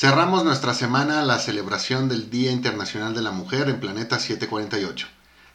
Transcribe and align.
Cerramos 0.00 0.44
nuestra 0.44 0.72
semana 0.72 1.22
la 1.26 1.38
celebración 1.38 2.08
del 2.08 2.30
Día 2.30 2.52
Internacional 2.52 3.14
de 3.14 3.20
la 3.20 3.32
Mujer 3.32 3.68
en 3.68 3.80
Planeta 3.80 4.18
748. 4.18 5.06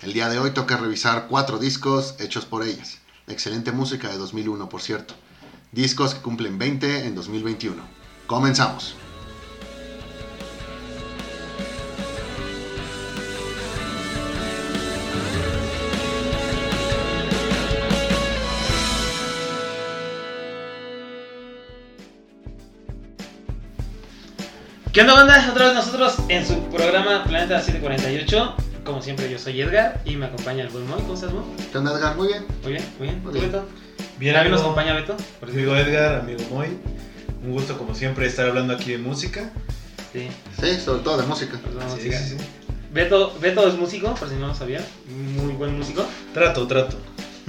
El 0.02 0.14
día 0.14 0.30
de 0.30 0.38
hoy 0.38 0.52
toca 0.52 0.78
revisar 0.78 1.26
cuatro 1.28 1.58
discos 1.58 2.14
hechos 2.20 2.46
por 2.46 2.64
ellas. 2.64 3.00
Excelente 3.26 3.72
música 3.72 4.08
de 4.08 4.20
2001, 4.20 4.70
por 4.70 4.84
cierto. 4.84 5.16
Discos 5.72 6.14
que 6.14 6.22
cumplen 6.22 6.60
20 6.60 7.08
en 7.08 7.16
2021. 7.16 7.82
Comenzamos. 8.28 8.96
¿Qué 24.96 25.02
onda, 25.02 25.14
banda? 25.14 25.48
Otra 25.52 25.66
vez 25.66 25.74
nosotros 25.76 26.16
en 26.30 26.46
su 26.48 26.58
programa 26.70 27.24
Planeta 27.26 27.60
748. 27.62 28.56
Como 28.86 29.02
siempre, 29.02 29.30
yo 29.30 29.38
soy 29.38 29.60
Edgar 29.62 30.02
y 30.06 30.16
me 30.16 30.28
acompaña 30.28 30.64
el 30.64 30.70
buen 30.70 30.88
Moy. 30.88 31.02
¿Cómo 31.02 31.16
estás, 31.16 31.34
Moy? 31.34 31.44
¿Qué 31.72 31.78
onda, 31.78 31.92
Edgar? 31.94 32.16
Muy 32.16 32.28
bien. 32.30 32.46
Muy 32.64 32.72
bien, 32.74 32.84
muy 32.98 33.08
bien. 33.08 33.24
Muy 33.24 33.34
¿Tú, 33.34 33.40
bien. 33.40 33.52
Beto? 33.52 33.68
Bien, 34.18 34.34
¿También 34.34 34.52
nos 34.52 34.62
amigo, 34.62 34.72
acompaña 34.72 34.94
Beto? 34.94 35.18
Por 35.42 35.50
amigo 35.50 35.76
Edgar, 35.76 36.16
amigo 36.22 36.40
Moy. 36.50 36.68
Un 37.44 37.52
gusto 37.52 37.78
como 37.78 37.94
siempre 37.94 38.26
estar 38.28 38.48
hablando 38.48 38.74
aquí 38.74 38.92
de 38.92 38.98
música. 38.98 39.52
Sí, 40.14 40.30
Sí, 40.62 40.80
sobre 40.80 41.04
todo 41.04 41.18
de 41.18 41.28
música. 41.28 41.60
Sí, 42.00 42.10
sí, 42.12 42.30
sí. 42.30 42.38
Beto, 42.94 43.38
Beto 43.42 43.68
es 43.68 43.76
músico, 43.76 44.16
por 44.16 44.30
si 44.30 44.36
no 44.36 44.48
lo 44.48 44.56
sabía. 44.56 44.80
Muy 45.10 45.52
buen 45.54 45.78
músico. 45.78 46.06
Trato, 46.34 46.66
trato. 46.68 46.98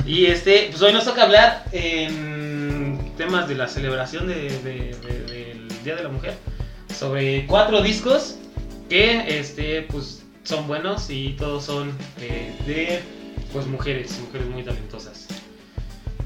Y 0.05 0.27
este, 0.27 0.66
pues 0.70 0.83
hoy 0.83 0.92
nos 0.92 1.05
toca 1.05 1.22
hablar 1.22 1.64
en 1.70 3.12
temas 3.16 3.48
de 3.48 3.55
la 3.55 3.69
celebración 3.69 4.27
de- 4.27 4.34
de- 4.34 4.97
de- 5.00 5.24
del 5.24 5.69
Día 5.84 5.94
de 5.94 6.02
la 6.02 6.08
Mujer. 6.08 6.34
Sobre 6.98 7.46
cuatro 7.46 7.82
discos 7.82 8.36
que 8.88 9.39
este, 9.39 9.83
pues, 9.83 10.22
son 10.44 10.66
buenos 10.66 11.11
y 11.11 11.34
todos 11.34 11.64
son 11.64 11.92
eh, 12.19 12.56
de 12.66 13.03
pues, 13.53 13.66
mujeres, 13.66 14.19
mujeres 14.25 14.48
muy 14.48 14.62
talentosas. 14.62 15.27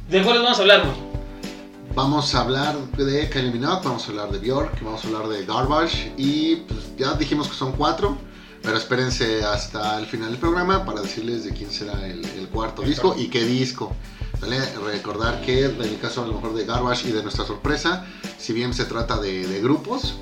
¿De 0.08 0.22
cuáles 0.22 0.42
vamos 0.42 0.58
a 0.58 0.62
hablar? 0.62 0.84
Vamos 1.96 2.34
a 2.36 2.42
hablar 2.42 2.76
de 2.96 3.28
Kylie 3.28 3.50
Minogue, 3.50 3.80
vamos 3.82 4.06
a 4.06 4.10
hablar 4.10 4.30
de 4.30 4.38
Björk, 4.38 4.80
vamos 4.84 5.04
a 5.04 5.08
hablar 5.08 5.26
de 5.26 5.44
Garbage 5.44 6.12
y 6.16 6.56
pues, 6.56 6.96
ya 6.96 7.14
dijimos 7.14 7.48
que 7.48 7.54
son 7.54 7.72
cuatro, 7.72 8.16
pero 8.62 8.76
espérense 8.76 9.42
hasta 9.42 9.98
el 9.98 10.06
final 10.06 10.30
del 10.30 10.38
programa 10.38 10.84
para 10.84 11.00
decirles 11.00 11.42
de 11.42 11.52
quién 11.52 11.72
será 11.72 12.06
el, 12.06 12.24
el 12.24 12.48
cuarto 12.48 12.82
disco 12.82 13.16
y 13.18 13.26
qué 13.26 13.44
disco. 13.44 13.92
¿Vale? 14.40 14.58
Recordar 14.86 15.42
que 15.42 15.64
en 15.64 15.82
el 15.82 15.98
caso 15.98 16.22
a 16.22 16.26
lo 16.26 16.34
mejor 16.34 16.54
de 16.54 16.64
Garbage 16.64 17.08
y 17.08 17.12
de 17.12 17.22
nuestra 17.22 17.44
sorpresa, 17.44 18.06
si 18.38 18.52
bien 18.52 18.72
se 18.72 18.84
trata 18.84 19.18
de, 19.18 19.46
de 19.46 19.60
grupos, 19.60 20.14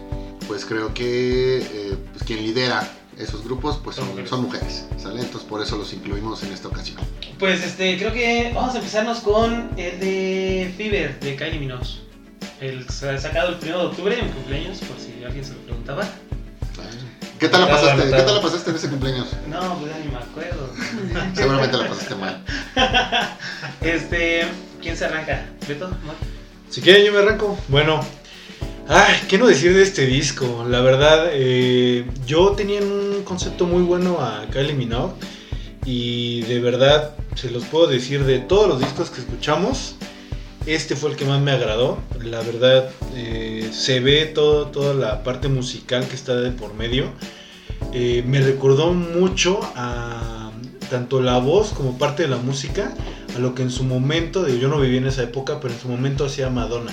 pues 0.48 0.64
creo 0.64 0.92
que 0.94 1.58
eh, 1.58 1.96
pues, 2.12 2.24
quien 2.24 2.42
lidera 2.42 2.88
esos 3.16 3.44
grupos 3.44 3.78
pues 3.82 3.96
Son 3.96 4.04
son, 4.06 4.10
mujeres. 4.12 4.30
son 4.30 4.42
mujeres, 4.42 4.84
¿sale? 4.96 5.20
Entonces 5.20 5.48
por 5.48 5.62
eso 5.62 5.76
los 5.76 5.92
incluimos 5.92 6.42
en 6.42 6.52
esta 6.52 6.68
ocasión. 6.68 6.98
Pues 7.38 7.62
este, 7.64 7.96
creo 7.98 8.12
que 8.12 8.50
vamos 8.54 8.74
a 8.74 8.78
empezarnos 8.78 9.18
con 9.20 9.70
el 9.76 10.00
de 10.00 10.72
Fever 10.76 11.20
de 11.20 11.36
Kylie 11.36 11.58
Minogue. 11.60 11.86
El 12.60 12.88
sa- 12.88 13.18
sacado 13.18 13.50
el 13.50 13.54
1 13.62 13.66
de 13.78 13.84
octubre, 13.86 14.18
en 14.18 14.26
mi 14.26 14.32
cumpleaños, 14.32 14.78
por 14.78 14.98
si 14.98 15.22
alguien 15.24 15.44
se 15.44 15.52
lo 15.52 15.58
preguntaba. 15.60 16.04
¿Qué 17.38 17.48
tal 17.48 17.60
la 17.62 17.68
pasaste? 17.68 18.02
¿Qué 18.04 18.22
tal 18.22 18.34
la 18.34 18.42
pasaste 18.42 18.70
en 18.70 18.76
ese 18.76 18.88
cumpleaños? 18.88 19.28
No, 19.48 19.78
pues 19.78 19.92
ya 19.92 19.98
ni 20.00 20.10
me 20.10 20.16
acuerdo. 20.18 20.72
Seguramente 21.34 21.76
la 21.76 21.88
pasaste 21.88 22.14
mal. 22.16 22.44
Este, 23.80 24.42
¿quién 24.82 24.96
se 24.96 25.04
arranca? 25.04 25.44
¿Beto? 25.68 25.88
¿Moy? 26.04 26.14
Si 26.70 26.80
quieren, 26.80 27.04
yo 27.04 27.12
me 27.12 27.18
arranco. 27.18 27.56
Bueno, 27.68 28.04
ay, 28.88 29.16
¿qué 29.28 29.38
no 29.38 29.46
decir 29.46 29.74
de 29.74 29.82
este 29.82 30.06
disco? 30.06 30.64
La 30.68 30.80
verdad, 30.80 31.28
eh, 31.32 32.06
yo 32.26 32.52
tenía 32.52 32.80
un 32.80 33.22
concepto 33.22 33.66
muy 33.66 33.82
bueno 33.82 34.18
a 34.20 34.46
Kylie 34.50 34.74
Minogue. 34.74 35.12
Y 35.84 36.42
de 36.42 36.60
verdad, 36.60 37.14
se 37.34 37.50
los 37.50 37.64
puedo 37.64 37.86
decir 37.86 38.24
de 38.24 38.38
todos 38.40 38.68
los 38.68 38.80
discos 38.80 39.10
que 39.10 39.20
escuchamos. 39.20 39.94
Este 40.66 40.96
fue 40.96 41.10
el 41.10 41.16
que 41.16 41.24
más 41.24 41.40
me 41.40 41.50
agradó. 41.50 41.98
La 42.22 42.40
verdad, 42.40 42.90
eh, 43.14 43.70
se 43.72 44.00
ve 44.00 44.26
todo, 44.26 44.66
toda 44.66 44.94
la 44.94 45.22
parte 45.22 45.48
musical 45.48 46.06
que 46.06 46.14
está 46.14 46.36
de 46.36 46.50
por 46.50 46.74
medio. 46.74 47.10
Eh, 47.92 48.22
me 48.26 48.40
recordó 48.40 48.92
mucho 48.92 49.60
a 49.76 50.50
tanto 50.90 51.20
la 51.20 51.38
voz 51.38 51.70
como 51.70 51.98
parte 51.98 52.22
de 52.22 52.28
la 52.28 52.38
música 52.38 52.94
a 53.36 53.38
lo 53.38 53.54
que 53.54 53.62
en 53.62 53.70
su 53.70 53.84
momento, 53.84 54.48
yo 54.48 54.68
no 54.68 54.80
viví 54.80 54.96
en 54.96 55.06
esa 55.06 55.22
época, 55.22 55.60
pero 55.60 55.72
en 55.74 55.80
su 55.80 55.88
momento 55.88 56.24
hacía 56.24 56.48
Madonna. 56.48 56.92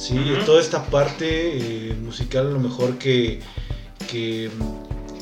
Sí, 0.00 0.18
toda 0.46 0.62
esta 0.62 0.86
parte 0.86 1.90
eh, 1.90 1.94
musical 1.94 2.46
a 2.46 2.50
lo 2.50 2.58
mejor 2.58 2.96
que, 2.96 3.40
que, 4.10 4.50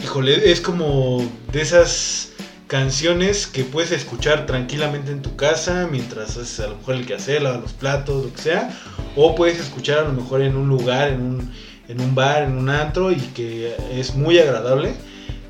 híjole, 0.00 0.53
es 0.53 0.61
como 0.61 1.28
de 1.50 1.62
esas 1.62 2.31
canciones 2.69 3.49
que 3.49 3.65
puedes 3.65 3.91
escuchar 3.91 4.47
tranquilamente 4.47 5.11
en 5.11 5.21
tu 5.21 5.34
casa 5.34 5.89
mientras 5.91 6.37
haces 6.37 6.61
a 6.61 6.69
lo 6.69 6.77
mejor 6.77 6.94
el 6.94 7.06
quehacer, 7.06 7.43
lavas 7.43 7.62
los 7.62 7.72
platos, 7.72 8.27
lo 8.27 8.33
que 8.33 8.41
sea, 8.41 8.71
o 9.16 9.34
puedes 9.34 9.59
escuchar 9.59 9.99
a 9.99 10.03
lo 10.03 10.12
mejor 10.12 10.43
en 10.43 10.55
un 10.55 10.69
lugar, 10.69 11.09
en 11.09 11.22
un, 11.22 11.53
en 11.89 12.00
un 12.00 12.15
bar, 12.15 12.45
en 12.45 12.53
un 12.53 12.71
antro 12.71 13.10
y 13.10 13.16
que 13.16 13.75
es 13.91 14.15
muy 14.15 14.39
agradable. 14.39 14.95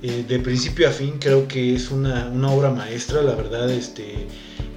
Eh, 0.00 0.24
de 0.26 0.38
principio 0.38 0.88
a 0.88 0.90
fin 0.90 1.18
creo 1.18 1.46
que 1.46 1.74
es 1.74 1.90
una, 1.90 2.28
una 2.28 2.50
obra 2.50 2.70
maestra, 2.70 3.20
la 3.20 3.34
verdad, 3.34 3.68
este 3.68 4.26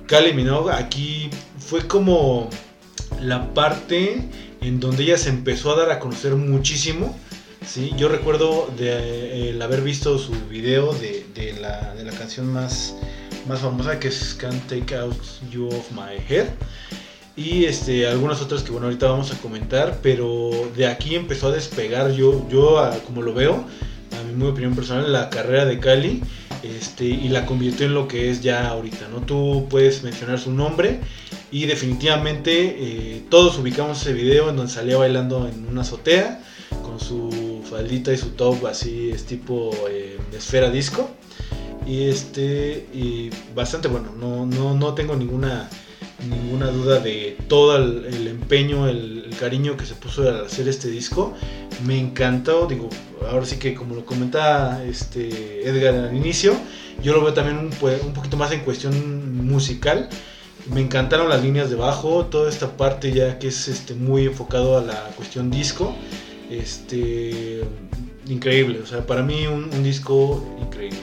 Kylie 0.08 0.34
Minogue 0.34 0.74
aquí 0.74 1.30
fue 1.58 1.88
como 1.88 2.50
la 3.22 3.54
parte 3.54 4.22
en 4.62 4.80
donde 4.80 5.04
ella 5.04 5.18
se 5.18 5.30
empezó 5.30 5.72
a 5.74 5.76
dar 5.78 5.92
a 5.92 6.00
conocer 6.00 6.36
muchísimo. 6.36 7.18
¿sí? 7.66 7.92
Yo 7.98 8.10
recuerdo 8.10 8.70
de, 8.78 8.90
eh, 8.90 9.50
el 9.50 9.62
haber 9.62 9.82
visto 9.82 10.18
su 10.18 10.34
video 10.50 10.94
de, 10.94 11.26
de 11.36 11.54
la, 11.60 11.94
de 11.96 12.04
la 12.04 12.12
canción 12.12 12.52
más, 12.52 12.96
más 13.48 13.60
famosa 13.60 14.00
que 14.00 14.08
es 14.10 14.36
Can't 14.40 14.68
Take 14.68 14.96
Out 14.96 15.18
You 15.52 15.68
Off 15.68 15.92
My 15.92 16.18
Head. 16.30 16.48
Y 17.36 17.66
este, 17.66 18.08
algunas 18.08 18.42
otras 18.42 18.62
que 18.62 18.72
bueno 18.72 18.88
ahorita 18.88 19.08
vamos 19.10 19.32
a 19.32 19.38
comentar, 19.38 20.00
pero 20.04 20.52
de 20.76 20.86
aquí 20.86 21.16
empezó 21.16 21.48
a 21.48 21.52
despegar 21.52 22.12
yo, 22.12 22.48
yo 22.50 22.78
a- 22.80 22.92
como 23.00 23.22
lo 23.22 23.34
veo, 23.34 23.64
a 24.20 24.24
mi 24.28 24.34
muy 24.34 24.50
opinión 24.50 24.76
personal, 24.76 25.12
la 25.12 25.30
carrera 25.30 25.66
de 25.66 25.80
Cali 25.80 26.22
este, 26.64 27.06
y 27.06 27.30
la 27.30 27.46
convirtió 27.46 27.86
en 27.86 27.94
lo 27.94 28.08
que 28.08 28.30
es 28.30 28.42
ya 28.42 28.68
ahorita, 28.68 29.08
¿no? 29.10 29.22
Tú 29.22 29.68
puedes 29.70 30.04
mencionar 30.04 30.40
su 30.40 30.52
nombre 30.52 31.00
y 31.52 31.66
definitivamente 31.66 32.76
eh, 32.80 33.24
todos 33.30 33.58
ubicamos 33.58 34.02
ese 34.02 34.14
video 34.14 34.50
en 34.50 34.56
donde 34.56 34.72
salía 34.72 34.98
bailando 34.98 35.48
en 35.48 35.68
una 35.68 35.82
azotea 35.82 36.44
con 36.84 37.00
su 37.00 37.62
faldita 37.70 38.14
y 38.14 38.18
su 38.18 38.30
top 38.32 38.66
así 38.68 39.12
es 39.12 39.26
tipo 39.26 39.72
eh, 39.90 40.18
esfera 40.34 40.70
disco 40.70 41.10
y 41.86 42.04
este 42.04 42.88
y 42.94 43.30
bastante 43.56 43.88
bueno, 43.88 44.14
no, 44.18 44.46
no, 44.46 44.76
no 44.76 44.94
tengo 44.94 45.16
ninguna 45.16 45.70
ninguna 46.30 46.68
duda 46.68 47.00
de 47.00 47.38
todo 47.48 47.78
el, 47.78 48.06
el 48.06 48.28
empeño, 48.28 48.88
el, 48.88 49.21
el 49.32 49.38
cariño 49.38 49.78
que 49.78 49.86
se 49.86 49.96
puso 49.96 50.28
al 50.28 50.46
hacer 50.46 50.68
este 50.68 50.90
disco. 50.90 51.34
Me 51.86 51.98
encantó, 51.98 52.68
digo, 52.68 52.90
ahora 53.30 53.46
sí 53.46 53.58
que 53.58 53.74
como 53.74 53.96
lo 53.96 54.06
comentaba 54.06 54.84
este 54.84 55.68
Edgar 55.68 55.96
al 55.96 56.16
inicio, 56.16 56.54
yo 57.02 57.14
lo 57.14 57.24
veo 57.24 57.34
también 57.34 57.58
un, 57.58 57.72
un 58.06 58.14
poquito 58.14 58.38
más 58.38 58.52
en 58.52 58.62
cuestión 58.62 59.46
musical. 59.46 60.10
Me 60.74 60.82
encantaron 60.82 61.30
las 61.30 61.42
líneas 61.42 61.70
de 61.70 61.76
bajo, 61.76 62.26
toda 62.26 62.50
esta 62.50 62.78
parte 62.78 63.12
ya 63.12 63.40
que 63.40 63.48
es 63.48 63.68
este, 63.68 63.96
muy 63.96 64.26
enfocado 64.26 64.78
a 64.78 64.82
la 64.82 65.10
cuestión 65.16 65.50
disco. 65.50 65.96
Este, 66.50 67.64
increíble, 68.28 68.80
o 68.84 68.86
sea, 68.86 69.06
para 69.06 69.24
mí 69.24 69.48
un, 69.48 69.84
disco 69.84 70.46
increíble. 70.62 71.00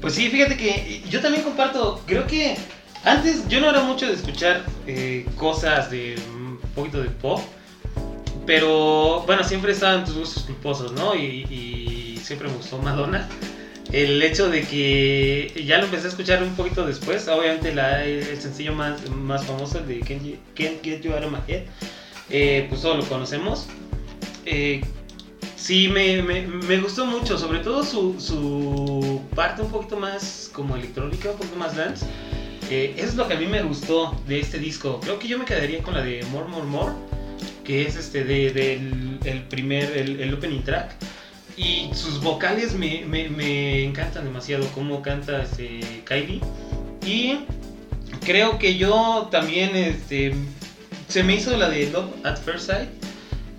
Pues 0.00 0.14
sí, 0.14 0.28
fíjate 0.28 0.56
que 0.56 1.02
yo 1.08 1.20
también 1.20 1.44
comparto, 1.44 2.00
creo 2.06 2.26
que 2.26 2.56
antes 3.04 3.46
yo 3.48 3.60
no 3.60 3.70
era 3.70 3.82
mucho 3.82 4.06
de 4.06 4.14
escuchar 4.14 4.64
eh, 4.86 5.26
cosas 5.36 5.90
de 5.90 6.16
poquito 6.76 7.02
de 7.02 7.08
pop, 7.10 7.40
pero 8.46 9.22
bueno, 9.26 9.42
siempre 9.42 9.72
estaban 9.72 10.04
tus 10.04 10.16
gustos 10.16 10.44
culposos, 10.44 10.92
¿no? 10.92 11.14
Y, 11.16 11.44
y 11.50 12.20
siempre 12.22 12.48
me 12.48 12.54
gustó 12.54 12.78
Madonna. 12.78 13.28
El 13.92 14.20
hecho 14.22 14.48
de 14.48 14.62
que 14.62 15.62
ya 15.66 15.78
lo 15.78 15.84
empecé 15.84 16.06
a 16.06 16.10
escuchar 16.10 16.42
un 16.42 16.54
poquito 16.56 16.84
después, 16.86 17.26
obviamente 17.28 17.74
la- 17.74 18.04
el 18.04 18.40
sencillo 18.40 18.72
más, 18.74 19.08
más 19.10 19.44
famoso, 19.44 19.78
el 19.78 19.86
de 19.88 20.00
Can't, 20.00 20.22
You- 20.24 20.38
Can't 20.54 20.82
Get 20.82 21.02
You 21.02 21.12
Out 21.14 21.24
of 21.24 21.30
My 21.32 21.38
Head, 21.48 21.62
eh, 22.30 22.66
pues 22.68 22.82
todos 22.82 22.96
lo 22.98 23.04
conocemos. 23.04 23.66
Eh, 24.44 24.82
Sí, 25.58 25.88
me, 25.88 26.22
me, 26.22 26.42
me 26.46 26.76
gustó 26.78 27.06
mucho, 27.06 27.36
sobre 27.38 27.58
todo 27.60 27.82
su, 27.82 28.20
su 28.20 29.20
parte 29.34 29.62
un 29.62 29.70
poquito 29.70 29.96
más 29.96 30.48
como 30.52 30.76
electrónica, 30.76 31.30
un 31.30 31.38
poquito 31.38 31.56
más 31.56 31.74
dance. 31.74 32.06
Eh, 32.70 32.94
es 32.98 33.14
lo 33.14 33.28
que 33.28 33.34
a 33.34 33.38
mí 33.38 33.46
me 33.46 33.62
gustó 33.62 34.20
de 34.26 34.40
este 34.40 34.58
disco. 34.58 35.00
Creo 35.00 35.18
que 35.18 35.28
yo 35.28 35.38
me 35.38 35.44
quedaría 35.44 35.82
con 35.82 35.94
la 35.94 36.02
de 36.02 36.24
More, 36.32 36.48
More, 36.48 36.66
More, 36.66 36.92
que 37.64 37.86
es 37.86 37.96
este 37.96 38.24
de, 38.24 38.50
del 38.50 39.18
el 39.24 39.42
primer, 39.44 39.96
el, 39.96 40.20
el 40.20 40.34
opening 40.34 40.62
track. 40.62 40.94
Y 41.56 41.90
sus 41.94 42.20
vocales 42.20 42.74
me, 42.74 43.04
me, 43.06 43.28
me 43.28 43.84
encantan 43.84 44.24
demasiado, 44.24 44.66
cómo 44.74 45.00
canta 45.00 45.42
este, 45.42 45.80
Kylie. 46.04 46.40
Y 47.06 47.38
creo 48.24 48.58
que 48.58 48.76
yo 48.76 49.28
también, 49.30 49.74
este, 49.76 50.34
se 51.08 51.22
me 51.22 51.36
hizo 51.36 51.56
la 51.56 51.68
de 51.68 51.90
Love 51.90 52.10
at 52.24 52.36
First 52.38 52.66
Sight 52.66 52.88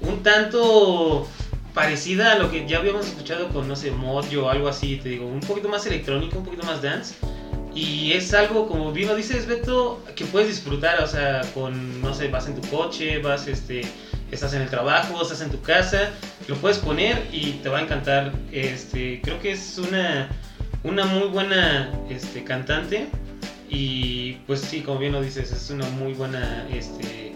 un 0.02 0.22
tanto 0.22 1.28
parecida 1.74 2.34
a 2.34 2.40
lo 2.40 2.52
que 2.52 2.68
ya 2.68 2.80
habíamos 2.80 3.08
escuchado 3.08 3.50
con, 3.50 3.68
no 3.68 3.76
sé, 3.76 3.92
Mojo 3.92 4.44
o 4.44 4.50
algo 4.50 4.68
así, 4.68 4.98
te 4.98 5.10
digo, 5.10 5.26
un 5.28 5.42
poquito 5.42 5.70
más 5.70 5.86
electrónico, 5.86 6.40
un 6.40 6.46
poquito 6.46 6.66
más 6.66 6.82
dance. 6.82 7.16
Y 7.78 8.14
es 8.14 8.34
algo, 8.34 8.68
como 8.68 8.92
bien 8.92 9.08
lo 9.08 9.16
dices, 9.16 9.46
Beto, 9.46 10.04
que 10.16 10.26
puedes 10.26 10.48
disfrutar, 10.48 11.00
o 11.04 11.06
sea, 11.06 11.42
con, 11.54 12.02
no 12.02 12.12
sé, 12.12 12.28
vas 12.28 12.48
en 12.48 12.60
tu 12.60 12.68
coche, 12.70 13.20
vas, 13.20 13.48
este, 13.48 13.82
estás 14.32 14.56
en 14.56 14.64
el 14.64 14.70
trabajo, 14.70 15.22
estás 15.22 15.42
en 15.42 15.52
tu 15.52 15.62
casa, 15.62 16.10
lo 16.48 16.56
puedes 16.56 16.80
poner 16.80 17.28
y 17.32 17.52
te 17.62 17.70
va 17.70 17.78
a 17.78 17.82
encantar. 17.84 18.34
Este, 18.52 19.22
creo 19.22 19.40
que 19.40 19.52
es 19.52 19.78
una, 19.78 20.28
una 20.82 21.06
muy 21.06 21.28
buena 21.28 21.92
este, 22.10 22.44
cantante 22.44 23.10
y 23.70 24.34
pues 24.48 24.62
sí, 24.62 24.82
como 24.82 24.98
bien 24.98 25.14
lo 25.14 25.22
dices, 25.22 25.52
es 25.52 25.70
una 25.70 25.88
muy 25.90 26.14
buena 26.14 26.68
este, 26.74 27.36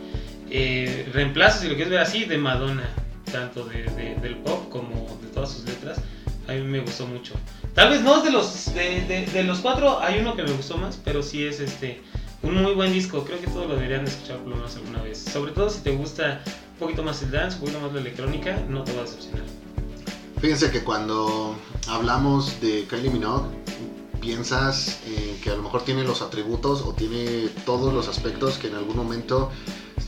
eh, 0.50 1.08
reemplazo, 1.14 1.62
si 1.62 1.68
lo 1.68 1.76
quieres 1.76 1.92
ver 1.92 2.00
así, 2.00 2.26
de 2.26 2.40
Madonna, 2.40 2.90
tanto 3.32 3.66
de, 3.66 3.84
del 4.24 4.38
pop 4.38 4.70
como 4.70 5.20
de 5.22 5.28
todas 5.28 5.52
sus 5.52 5.66
letras. 5.66 6.02
A 6.52 6.56
mí 6.56 6.62
me 6.62 6.82
gustó 6.82 7.08
mucho. 7.08 7.34
Tal 7.74 7.90
vez 7.90 8.02
no 8.02 8.22
de 8.22 8.32
los 8.32 8.74
de, 8.74 9.30
de, 9.32 9.44
los 9.44 9.60
cuatro, 9.60 10.00
hay 10.02 10.20
uno 10.20 10.36
que 10.36 10.44
me 10.44 10.52
gustó 10.52 10.78
más, 10.78 11.00
pero 11.04 11.24
sí 11.24 11.46
es 11.46 11.62
este 11.62 12.02
un 12.44 12.62
muy 12.62 12.74
buen 12.74 12.92
disco. 12.92 13.24
Creo 13.24 13.40
que 13.40 13.48
todos 13.48 13.68
lo 13.68 13.76
deberían 13.76 14.06
escuchar 14.06 14.38
por 14.40 14.50
lo 14.50 14.56
menos 14.58 14.76
alguna 14.76 15.02
vez. 15.02 15.20
Sobre 15.20 15.54
todo 15.54 15.70
si 15.70 15.80
te 15.80 15.92
gusta 15.92 16.44
un 16.74 16.80
poquito 16.80 17.04
más 17.04 17.22
el 17.24 17.32
dance, 17.32 17.56
un 17.56 17.62
poquito 17.62 17.80
más 17.80 17.94
la 17.94 18.02
electrónica, 18.02 18.60
no 18.68 18.84
te 18.84 18.94
va 18.94 19.00
a 19.00 19.04
decepcionar. 19.04 19.44
Fíjense 20.42 20.72
que 20.72 20.84
cuando 20.84 21.56
hablamos 21.88 22.60
de 22.60 22.86
Kylie 22.90 23.12
Minogue, 23.12 23.48
piensas 24.20 25.00
que 25.44 25.50
a 25.50 25.56
lo 25.56 25.64
mejor 25.64 25.84
tiene 25.84 26.04
los 26.04 26.22
atributos 26.22 26.82
o 26.82 26.94
tiene 26.94 27.50
todos 27.66 27.94
los 27.94 28.08
aspectos 28.08 28.58
que 28.58 28.68
en 28.68 28.76
algún 28.76 28.98
momento 28.98 29.52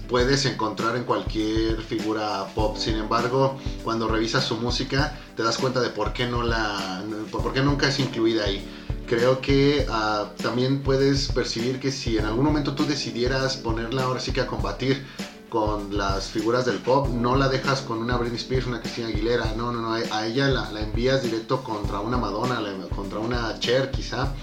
puedes 0.08 0.46
encontrar 0.46 0.96
en 0.96 1.04
cualquier 1.04 1.82
figura 1.82 2.48
pop. 2.56 2.78
Sin 2.78 2.96
embargo, 2.96 3.58
cuando 3.84 4.08
revisas 4.08 4.44
su 4.44 4.58
música, 4.58 5.18
te 5.36 5.44
das 5.44 5.58
cuenta 5.58 5.82
de 5.82 5.90
por 5.90 6.14
qué 6.14 6.28
no 6.28 6.44
la, 6.44 7.04
por 7.32 7.54
qué 7.54 7.62
nunca 7.62 7.88
es 7.88 8.00
incluida 8.00 8.46
ahí. 8.46 8.66
Creo 9.08 9.42
que 9.42 9.86
ah, 9.90 10.30
también 10.42 10.82
puedes 10.82 11.28
percibir 11.28 11.80
que 11.80 11.92
si 11.92 12.18
en 12.18 12.26
algún 12.26 12.46
momento 12.46 12.74
tú 12.74 12.86
decidieras 12.86 13.58
ponerla 13.58 14.04
ahora 14.04 14.20
sí 14.20 14.32
que 14.32 14.42
a 14.42 14.48
combatir 14.48 15.06
con 15.54 15.96
las 15.96 16.30
figuras 16.30 16.66
del 16.66 16.78
pop, 16.78 17.08
no 17.10 17.36
la 17.36 17.48
dejas 17.48 17.82
con 17.82 18.00
una 18.00 18.18
Britney 18.18 18.40
Spears, 18.40 18.66
una 18.66 18.82
Cristina 18.82 19.10
Aguilera, 19.10 19.54
no, 19.56 19.72
no, 19.72 19.82
no, 19.82 19.94
a 19.94 20.26
ella 20.26 20.48
la, 20.48 20.82
envías 20.82 21.22
directo 21.22 21.64
contra 21.64 22.00
una 22.00 22.18
Madonna, 22.18 22.60
contra 22.96 23.20
una 23.20 23.60
Cher 23.60 23.92
quizá, 23.92 24.34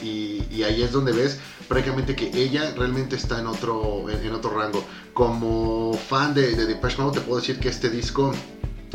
y, 0.00 0.62
ahí 0.62 0.82
es 0.82 0.92
donde 0.92 1.12
ves 1.12 1.38
prácticamente 1.68 2.14
que 2.14 2.30
ella 2.34 2.72
realmente 2.76 3.16
está 3.16 3.40
en 3.40 3.46
otro, 3.46 4.08
en, 4.08 4.32
otro 4.32 4.50
rango. 4.50 4.84
Como 5.12 5.92
fan 5.94 6.34
de, 6.34 6.54
de 6.54 6.66
Depeche 6.66 7.02
Mode 7.02 7.18
te 7.18 7.26
puedo 7.26 7.40
decir 7.40 7.58
que 7.58 7.68
este 7.68 7.90
disco 7.90 8.32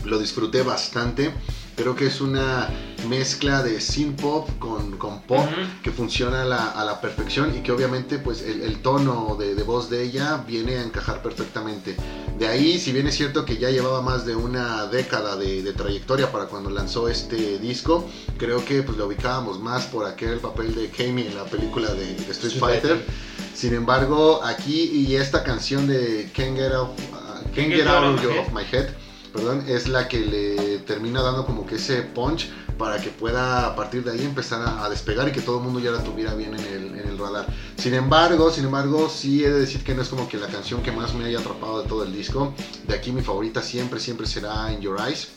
lo 0.05 0.17
disfruté 0.17 0.61
bastante 0.61 1.33
Creo 1.77 1.95
que 1.95 2.07
es 2.07 2.21
una 2.21 2.69
mezcla 3.07 3.61
de 3.61 3.79
synth 3.79 4.19
pop 4.19 4.49
con, 4.57 4.97
con 4.97 5.21
pop 5.21 5.45
que 5.83 5.91
funciona 5.91 6.41
a 6.41 6.45
la, 6.45 6.71
a 6.71 6.83
la, 6.83 6.99
perfección 6.99 7.55
y 7.55 7.61
que 7.61 7.71
obviamente 7.71 8.17
pues 8.17 8.41
el, 8.41 8.61
el 8.61 8.81
tono 8.81 9.37
de, 9.39 9.53
de, 9.53 9.61
voz 9.61 9.87
de 9.87 10.01
ella 10.01 10.43
viene 10.47 10.77
a 10.77 10.81
encajar 10.81 11.21
perfectamente. 11.21 11.95
De 12.39 12.47
ahí, 12.47 12.79
si 12.79 12.91
bien 12.91 13.05
es 13.05 13.13
cierto 13.13 13.45
que 13.45 13.57
ya 13.57 13.69
llevaba 13.69 14.01
más 14.01 14.25
de 14.25 14.35
una 14.35 14.87
década 14.87 15.35
de, 15.35 15.61
de 15.61 15.73
trayectoria 15.73 16.31
para 16.31 16.45
cuando 16.45 16.71
lanzó 16.71 17.09
este 17.09 17.59
disco, 17.59 18.09
creo 18.39 18.65
que 18.65 18.81
pues 18.81 18.97
lo 18.97 19.05
ubicábamos 19.05 19.59
más 19.59 19.85
por 19.85 20.07
aquel 20.07 20.39
papel 20.39 20.73
de 20.73 20.89
Kami 20.89 21.27
en 21.27 21.35
la 21.35 21.45
película 21.45 21.93
de, 21.93 22.15
Street, 22.31 22.59
Fighter. 22.59 23.05
Sin 23.53 23.75
embargo, 23.75 24.43
aquí 24.43 24.81
y 24.81 25.15
esta 25.15 25.43
canción 25.43 25.85
de 25.85 26.31
Can't 26.35 26.57
Get, 26.57 26.73
Out, 26.73 26.89
uh, 26.89 27.55
Can't 27.55 27.71
Get, 27.71 27.85
Out, 27.85 28.17
of 28.25 28.51
My 28.51 28.63
Head 28.63 28.89
perdón, 29.33 29.65
es 29.67 29.87
la 29.87 30.07
que 30.07 30.19
le 30.19 30.79
termina 30.79 31.21
dando 31.21 31.45
como 31.45 31.65
que 31.65 31.75
ese 31.75 32.01
punch 32.01 32.49
para 32.77 33.01
que 33.01 33.09
pueda 33.09 33.67
a 33.67 33.75
partir 33.75 34.03
de 34.03 34.11
ahí 34.11 34.23
empezar 34.23 34.61
a, 34.61 34.89
despegar 34.89 35.27
y 35.27 35.31
que 35.31 35.41
todo 35.41 35.57
el 35.57 35.63
mundo 35.63 35.79
ya 35.79 35.91
la 35.91 36.03
tuviera 36.03 36.33
bien 36.35 36.53
en 36.53 36.65
el, 36.65 36.99
en 36.99 37.09
el, 37.09 37.17
radar. 37.17 37.47
Sin 37.77 37.93
embargo, 37.93 38.51
sin 38.51 38.65
embargo, 38.65 39.09
sí 39.09 39.43
he 39.43 39.49
de 39.49 39.59
decir 39.59 39.83
que 39.83 39.95
no 39.95 40.01
es 40.01 40.09
como 40.09 40.29
que 40.29 40.37
la 40.37 40.47
canción 40.47 40.83
que 40.83 40.91
más 40.91 41.13
me 41.13 41.25
haya 41.25 41.39
atrapado 41.39 41.81
de 41.81 41.89
todo 41.89 42.03
el 42.03 42.13
disco. 42.13 42.53
De 42.87 42.93
aquí 42.93 43.11
mi 43.11 43.21
favorita 43.21 43.61
siempre, 43.61 43.99
siempre 43.99 44.27
será 44.27 44.71
In 44.71 44.81
Your 44.81 44.97
Eyes. 44.99 45.29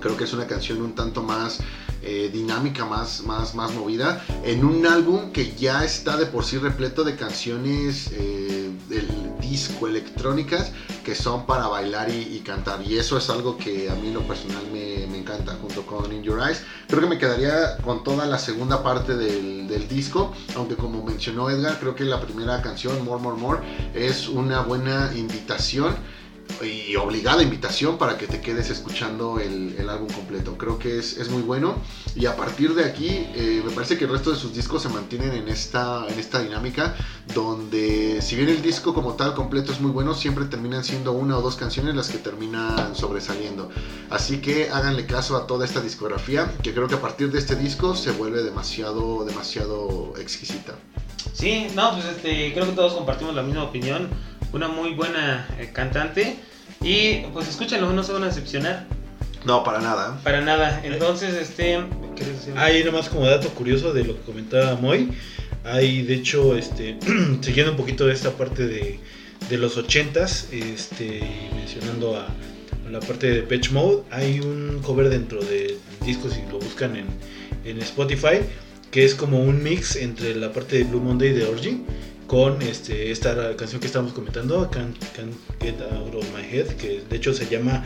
Creo 0.00 0.16
que 0.16 0.24
es 0.24 0.32
una 0.32 0.46
canción 0.46 0.80
un 0.82 0.94
tanto 0.94 1.22
más 1.22 1.58
eh, 2.10 2.30
dinámica, 2.32 2.86
más, 2.86 3.22
más, 3.24 3.54
más 3.54 3.74
movida, 3.74 4.24
en 4.42 4.64
un 4.64 4.86
álbum 4.86 5.30
que 5.30 5.54
ya 5.54 5.84
está 5.84 6.16
de 6.16 6.24
por 6.24 6.42
sí 6.42 6.56
repleto 6.56 7.04
de 7.04 7.16
canciones 7.16 8.10
eh, 8.12 8.70
del 8.88 9.06
disco 9.38 9.86
electrónicas 9.86 10.72
que 11.04 11.14
son 11.14 11.44
para 11.44 11.66
bailar 11.66 12.08
y, 12.08 12.40
cantar. 12.40 12.80
Y 12.80 12.96
eso 12.96 13.18
es 13.18 13.28
algo 13.28 13.58
que 13.58 13.90
a 13.90 13.94
mí 13.94 14.08
en 14.08 14.14
lo 14.14 14.26
personal 14.26 14.62
me, 14.72 15.06
me, 15.06 15.18
encanta, 15.18 15.58
junto 15.60 15.84
con 15.84 16.10
In 16.10 16.22
Your 16.22 16.40
Eyes. 16.40 16.62
Creo 16.86 17.02
que 17.02 17.08
me 17.08 17.18
quedaría 17.18 17.76
con 17.82 18.02
toda 18.02 18.24
la 18.24 18.38
segunda 18.38 18.82
parte 18.82 19.14
del, 19.14 19.68
del 19.68 19.86
disco, 19.86 20.32
aunque 20.56 20.76
como 20.76 21.04
mencionó 21.04 21.50
Edgar, 21.50 21.78
creo 21.78 21.94
que 21.94 22.04
la 22.04 22.22
primera 22.22 22.62
canción, 22.62 23.04
More, 23.04 23.22
More, 23.22 23.36
More, 23.36 23.60
es 23.92 24.28
una 24.28 24.62
buena 24.62 25.12
invitación 25.14 25.94
y 26.62 26.96
obligada 26.96 27.42
invitación 27.42 27.98
para 27.98 28.18
que 28.18 28.26
te 28.26 28.40
quedes 28.40 28.70
escuchando 28.70 29.38
el, 29.38 29.76
el 29.78 29.88
álbum 29.88 30.08
completo. 30.08 30.56
Creo 30.58 30.78
que 30.78 30.98
es, 30.98 31.16
es, 31.16 31.28
muy 31.28 31.42
bueno 31.42 31.76
y 32.16 32.26
a 32.26 32.36
partir 32.36 32.74
de 32.74 32.84
aquí 32.84 33.08
eh, 33.08 33.62
me 33.64 33.70
parece 33.70 33.96
que 33.96 34.04
el 34.04 34.10
resto 34.10 34.30
de 34.30 34.36
sus 34.36 34.54
discos 34.54 34.82
se 34.82 34.88
mantienen 34.88 35.32
en 35.32 35.48
esta, 35.48 36.06
en 36.08 36.18
esta 36.18 36.40
dinámica 36.40 36.96
donde 37.34 38.20
si 38.22 38.36
bien 38.36 38.48
el 38.48 38.62
disco 38.62 38.94
como 38.94 39.14
tal 39.14 39.34
completo 39.34 39.72
es 39.72 39.80
muy 39.80 39.90
bueno, 39.90 40.14
siempre 40.14 40.46
terminan 40.46 40.84
siendo 40.84 41.12
una 41.12 41.38
o 41.38 41.42
dos 41.42 41.56
canciones 41.56 41.94
las 41.94 42.08
que 42.08 42.18
terminan 42.18 42.94
sobresaliendo. 42.96 43.70
Así 44.10 44.38
que 44.38 44.70
háganle 44.70 45.06
caso 45.06 45.36
a 45.36 45.46
toda 45.46 45.64
esta 45.64 45.80
discografía 45.80 46.52
que 46.62 46.74
creo 46.74 46.88
que 46.88 46.96
a 46.96 47.00
partir 47.00 47.30
de 47.30 47.38
este 47.38 47.56
disco 47.56 47.94
se 47.94 48.10
vuelve 48.12 48.42
demasiado, 48.42 49.24
demasiado 49.24 50.14
exquisita. 50.18 50.74
Sí, 51.32 51.68
no, 51.74 51.92
pues 51.92 52.06
este, 52.06 52.52
creo 52.52 52.66
que 52.66 52.72
todos 52.72 52.94
compartimos 52.94 53.34
la 53.34 53.42
misma 53.42 53.64
opinión 53.64 54.08
una 54.52 54.68
muy 54.68 54.94
buena 54.94 55.46
eh, 55.58 55.70
cantante. 55.72 56.36
Y 56.82 57.20
pues 57.32 57.48
escúchenlo, 57.48 57.92
no 57.92 58.02
se 58.02 58.12
van 58.12 58.22
a 58.22 58.26
decepcionar. 58.26 58.86
No, 59.44 59.64
para 59.64 59.80
nada. 59.80 60.20
Para 60.22 60.40
nada. 60.40 60.80
Entonces, 60.84 61.34
este. 61.34 61.78
Hay 62.56 62.84
nomás 62.84 63.08
como 63.08 63.26
dato 63.26 63.48
curioso 63.50 63.92
de 63.92 64.04
lo 64.04 64.16
que 64.16 64.22
comentaba 64.22 64.76
Moy. 64.76 65.10
Hay, 65.64 66.02
de 66.02 66.14
hecho, 66.14 66.56
este, 66.56 66.98
siguiendo 67.40 67.72
un 67.72 67.76
poquito 67.76 68.06
de 68.06 68.14
esta 68.14 68.32
parte 68.32 68.66
de, 68.66 68.98
de 69.48 69.58
los 69.58 69.76
ochentas, 69.76 70.48
este, 70.52 71.20
mencionando 71.54 72.16
a, 72.16 72.28
la 72.90 73.00
parte 73.00 73.30
de 73.30 73.42
Patch 73.42 73.70
Mode, 73.70 74.02
hay 74.10 74.40
un 74.40 74.80
cover 74.82 75.10
dentro 75.10 75.42
de 75.42 75.76
discos, 76.06 76.32
si 76.32 76.40
lo 76.50 76.58
buscan 76.58 76.96
en, 76.96 77.06
en 77.64 77.78
Spotify, 77.82 78.40
que 78.90 79.04
es 79.04 79.14
como 79.14 79.42
un 79.42 79.62
mix 79.62 79.96
entre 79.96 80.34
la 80.34 80.52
parte 80.52 80.78
de 80.78 80.84
Blue 80.84 81.00
Monday 81.00 81.32
de 81.32 81.44
Orgy 81.44 81.82
con 82.28 82.60
este, 82.60 83.10
esta 83.10 83.56
canción 83.56 83.80
que 83.80 83.86
estamos 83.86 84.12
comentando, 84.12 84.70
Can't, 84.70 84.96
Get 85.60 85.80
Out 85.80 86.14
of 86.14 86.24
My 86.36 86.44
Head, 86.44 86.66
que 86.76 87.02
de 87.08 87.16
hecho 87.16 87.32
se 87.32 87.48
llama 87.48 87.84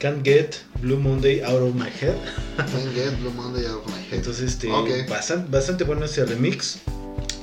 Can't 0.00 0.22
Get 0.24 0.56
Blue 0.82 0.98
Monday 0.98 1.40
Out 1.42 1.62
of 1.62 1.74
My 1.74 1.88
Head. 2.00 2.16
Can't 2.56 2.92
Get 2.92 3.18
Blue 3.20 3.30
Monday 3.30 3.64
Out 3.66 3.84
of 3.84 3.86
My 3.86 4.02
Head. 4.02 4.18
Entonces, 4.18 4.50
este, 4.50 4.68
bastante, 5.08 5.48
bastante 5.50 5.84
bueno 5.84 6.04
ese 6.04 6.26
remix. 6.26 6.80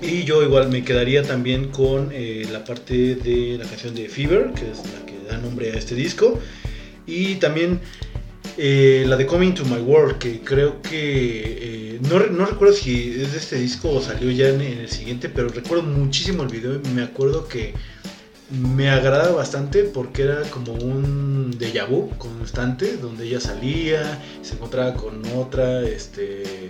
Y 0.01 0.23
yo 0.25 0.43
igual 0.43 0.69
me 0.69 0.83
quedaría 0.83 1.23
también 1.23 1.69
con 1.69 2.09
eh, 2.11 2.45
la 2.51 2.65
parte 2.65 3.15
de 3.15 3.57
la 3.57 3.65
canción 3.65 3.95
de 3.95 4.09
Fever, 4.09 4.51
que 4.51 4.71
es 4.71 4.79
la 4.79 5.05
que 5.05 5.25
da 5.29 5.37
nombre 5.37 5.71
a 5.71 5.77
este 5.77 5.95
disco. 5.95 6.37
Y 7.07 7.35
también 7.35 7.79
eh, 8.57 9.05
la 9.07 9.15
de 9.15 9.25
Coming 9.25 9.53
to 9.53 9.63
My 9.65 9.79
World, 9.79 10.17
que 10.17 10.41
creo 10.41 10.81
que. 10.81 10.97
Eh, 10.97 11.90
no, 12.09 12.19
no, 12.27 12.45
recuerdo 12.45 12.73
si 12.73 13.21
es 13.21 13.31
de 13.31 13.37
este 13.37 13.57
disco 13.57 13.89
o 13.89 14.01
salió 14.01 14.31
ya 14.31 14.49
en, 14.49 14.61
el 14.61 14.89
siguiente, 14.89 15.29
pero 15.29 15.49
recuerdo 15.49 15.83
muchísimo 15.83 16.43
el 16.43 16.49
video 16.49 16.79
me 16.93 17.03
acuerdo 17.03 17.47
que 17.47 17.73
me 18.49 18.89
agrada 18.89 19.31
bastante 19.31 19.83
porque 19.83 20.23
era 20.23 20.41
como 20.49 20.73
un 20.73 21.53
déjà 21.57 21.87
vu 21.87 22.09
constante, 22.17 22.97
donde 22.97 23.27
ella 23.27 23.39
salía, 23.39 24.21
se 24.41 24.55
encontraba 24.55 24.93
con 24.95 25.21
otra, 25.37 25.83
este 25.83 26.69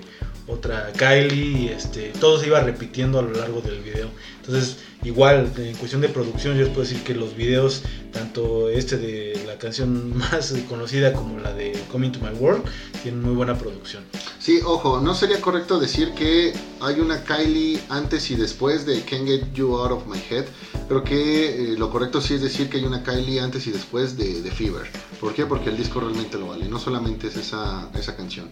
otra 0.52 0.92
Kylie, 0.94 1.74
este, 1.74 2.12
todo 2.20 2.40
se 2.40 2.48
iba 2.48 2.60
repitiendo 2.60 3.20
a 3.20 3.22
lo 3.22 3.32
largo 3.32 3.62
del 3.62 3.80
video. 3.82 4.10
Entonces, 4.40 4.78
igual, 5.04 5.52
en 5.58 5.76
cuestión 5.76 6.02
de 6.02 6.10
producción, 6.10 6.56
yo 6.56 6.64
les 6.64 6.70
puedo 6.70 6.82
decir 6.82 7.04
que 7.04 7.14
los 7.14 7.36
videos, 7.36 7.84
tanto 8.12 8.70
este 8.70 8.98
de 8.98 9.44
la 9.46 9.58
canción 9.58 10.18
más 10.18 10.54
conocida 10.68 11.14
como 11.14 11.40
la 11.40 11.54
de 11.54 11.72
Coming 11.92 12.12
to 12.12 12.20
My 12.20 12.38
World, 12.38 12.64
tienen 13.02 13.22
muy 13.22 13.34
buena 13.34 13.58
producción. 13.58 14.04
Sí, 14.40 14.60
ojo, 14.66 15.00
no 15.00 15.14
sería 15.14 15.40
correcto 15.40 15.80
decir 15.80 16.14
que 16.14 16.54
hay 16.80 17.00
una 17.00 17.24
Kylie 17.24 17.80
antes 17.90 18.30
y 18.32 18.36
después 18.36 18.86
de 18.86 19.02
Can't 19.04 19.28
Get 19.28 19.54
You 19.54 19.78
Out 19.78 19.92
of 19.92 20.08
My 20.08 20.22
Head. 20.30 20.46
Creo 20.88 21.04
que 21.04 21.74
eh, 21.74 21.78
lo 21.78 21.90
correcto 21.90 22.20
sí 22.20 22.34
es 22.34 22.42
decir 22.42 22.70
que 22.70 22.78
hay 22.78 22.84
una 22.84 23.04
Kylie 23.04 23.40
antes 23.40 23.68
y 23.68 23.72
después 23.72 24.18
de, 24.18 24.42
de 24.42 24.52
Fever. 24.52 24.90
¿Por 25.20 25.34
qué? 25.34 25.46
Porque 25.46 25.70
el 25.70 25.78
disco 25.78 26.00
realmente 26.00 26.38
lo 26.38 26.48
vale, 26.48 26.68
no 26.68 26.80
solamente 26.80 27.28
es 27.28 27.38
esa, 27.38 27.90
esa 27.94 28.16
canción. 28.16 28.50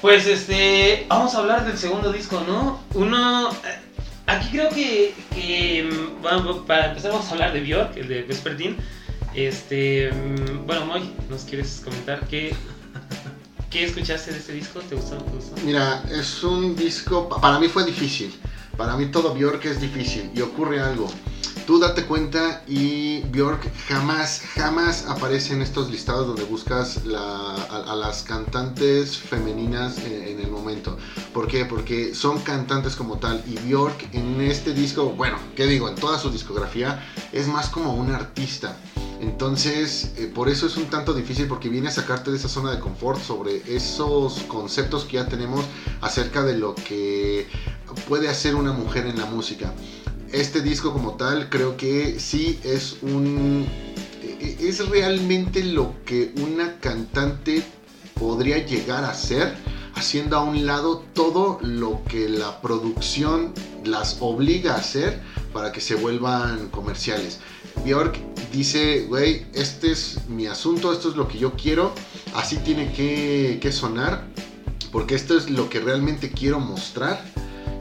Pues 0.00 0.28
este, 0.28 1.06
vamos 1.08 1.34
a 1.34 1.38
hablar 1.38 1.66
del 1.66 1.76
segundo 1.76 2.12
disco, 2.12 2.40
¿no? 2.46 2.80
Uno, 2.94 3.50
eh, 3.50 3.78
aquí 4.26 4.48
creo 4.50 4.68
que, 4.68 5.12
que 5.34 5.90
mm, 5.90 6.66
para 6.66 6.90
empezar 6.90 7.10
vamos 7.10 7.26
a 7.28 7.32
hablar 7.32 7.52
de 7.52 7.60
Björk, 7.60 7.96
el 7.96 8.06
de 8.06 8.22
Vesperdin. 8.22 8.76
Este, 9.34 10.12
mm, 10.12 10.66
bueno, 10.66 10.86
Moy, 10.86 11.12
¿nos 11.28 11.42
quieres 11.42 11.82
comentar 11.84 12.24
qué, 12.28 12.54
qué 13.70 13.84
escuchaste 13.84 14.30
de 14.30 14.38
este 14.38 14.52
disco? 14.52 14.78
¿Te 14.80 14.94
gustó? 14.94 15.16
¿Te 15.16 15.34
gustó? 15.34 15.56
Mira, 15.64 16.04
es 16.12 16.44
un 16.44 16.76
disco, 16.76 17.28
para 17.28 17.58
mí 17.58 17.66
fue 17.66 17.84
difícil. 17.84 18.32
Para 18.76 18.96
mí 18.96 19.06
todo 19.06 19.34
Bjork 19.34 19.64
es 19.64 19.80
difícil 19.80 20.30
y 20.32 20.40
ocurre 20.42 20.78
algo. 20.80 21.08
Tú 21.68 21.78
date 21.78 22.06
cuenta 22.06 22.62
y 22.66 23.20
Bjork 23.24 23.70
jamás, 23.88 24.40
jamás 24.54 25.04
aparece 25.06 25.52
en 25.52 25.60
estos 25.60 25.90
listados 25.90 26.26
donde 26.26 26.44
buscas 26.44 27.02
a, 27.14 27.94
las 27.94 28.22
cantantes 28.22 29.18
femeninas 29.18 29.98
en, 29.98 30.28
en 30.28 30.40
el 30.40 30.50
momento. 30.50 30.96
¿Por 31.34 31.46
qué? 31.46 31.66
Porque 31.66 32.14
son 32.14 32.40
cantantes 32.40 32.96
como 32.96 33.18
tal 33.18 33.44
y 33.46 33.58
Bjork 33.68 34.14
en 34.14 34.40
este 34.40 34.72
disco, 34.72 35.10
bueno, 35.10 35.36
¿qué 35.56 35.66
digo? 35.66 35.90
En 35.90 35.94
toda 35.96 36.18
su 36.18 36.30
discografía 36.30 37.06
es 37.32 37.48
más 37.48 37.68
como 37.68 37.92
un 37.92 38.12
artista. 38.12 38.74
Entonces, 39.20 40.12
eh, 40.16 40.30
por 40.32 40.48
eso 40.48 40.66
es 40.66 40.76
un 40.78 40.86
tanto 40.86 41.12
difícil 41.12 41.48
porque 41.48 41.68
viene 41.68 41.88
a 41.88 41.90
sacarte 41.90 42.30
de 42.30 42.38
esa 42.38 42.48
zona 42.48 42.70
de 42.70 42.78
confort 42.78 43.20
sobre 43.20 43.62
esos 43.74 44.38
conceptos 44.44 45.04
que 45.04 45.16
ya 45.16 45.28
tenemos 45.28 45.66
acerca 46.00 46.44
de 46.44 46.56
lo 46.56 46.74
que 46.74 47.46
puede 48.08 48.28
hacer 48.28 48.54
una 48.54 48.72
mujer 48.72 49.06
en 49.06 49.18
la 49.18 49.26
música. 49.26 49.74
Este 50.32 50.60
disco 50.60 50.92
como 50.92 51.14
tal 51.14 51.48
creo 51.48 51.76
que 51.76 52.20
sí 52.20 52.58
es 52.62 52.98
un... 53.00 53.66
e- 54.22 54.56
e- 54.60 54.68
es 54.68 54.86
realmente 54.88 55.64
lo 55.64 55.94
que 56.04 56.34
una 56.42 56.78
cantante 56.80 57.62
podría 58.18 58.64
llegar 58.64 59.04
a 59.04 59.14
ser 59.14 59.56
haciendo 59.94 60.36
a 60.36 60.42
un 60.42 60.66
lado 60.66 61.02
todo 61.14 61.58
lo 61.62 62.02
que 62.04 62.28
la 62.28 62.60
producción 62.60 63.54
las 63.84 64.18
obliga 64.20 64.74
a 64.74 64.78
hacer 64.78 65.20
para 65.52 65.72
que 65.72 65.80
se 65.80 65.94
vuelvan 65.94 66.68
comerciales. 66.68 67.38
Bjork 67.84 68.18
dice, 68.52 69.06
güey, 69.08 69.46
este 69.54 69.92
es 69.92 70.28
mi 70.28 70.46
asunto, 70.46 70.92
esto 70.92 71.08
es 71.08 71.16
lo 71.16 71.26
que 71.26 71.38
yo 71.38 71.54
quiero, 71.54 71.92
así 72.34 72.56
tiene 72.58 72.92
que, 72.92 73.58
que 73.62 73.72
sonar, 73.72 74.24
porque 74.92 75.14
esto 75.14 75.36
es 75.36 75.48
lo 75.48 75.70
que 75.70 75.80
realmente 75.80 76.30
quiero 76.30 76.60
mostrar 76.60 77.24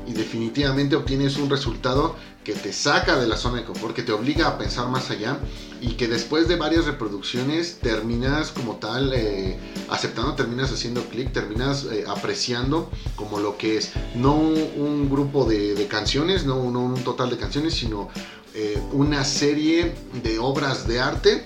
y 0.08 0.13
definitivamente 0.13 0.96
obtienes 0.96 1.38
un 1.38 1.50
resultado 1.50 2.16
que 2.48 2.54
te 2.54 2.72
saca 2.72 3.20
de 3.20 3.27
la 3.27 3.36
zona 3.36 3.58
de 3.58 3.66
confort, 3.66 3.94
que 3.94 4.04
te 4.04 4.13
obliga 4.13 4.48
a 4.48 4.58
pensar 4.58 4.88
más 4.88 5.12
allá 5.12 5.38
y 5.82 5.96
que 5.96 6.08
después 6.08 6.48
de 6.48 6.56
varias 6.56 6.86
reproducciones 6.86 7.80
terminas 7.82 8.54
como 8.54 8.77
tal 8.77 9.12
eh, 9.13 9.60
aceptando, 9.89 10.34
terminas 10.34 10.72
haciendo 10.72 11.04
clic, 11.10 11.34
terminas 11.34 11.84
eh, 11.92 12.06
apreciando 12.08 12.89
como 13.18 13.42
lo 13.42 13.58
que 13.58 13.75
es, 13.75 13.92
no 14.16 14.36
un, 14.36 15.10
grupo 15.10 15.44
de, 15.44 15.88
canciones, 15.89 16.46
no, 16.46 16.72
no 16.72 16.86
un 16.86 17.04
total 17.04 17.30
de 17.30 17.36
canciones, 17.36 17.74
sino 17.74 18.08
eh, 18.56 18.82
una 18.94 19.25
serie 19.25 19.94
de 20.24 20.39
obras 20.39 20.88
de 20.88 21.01
arte 21.01 21.46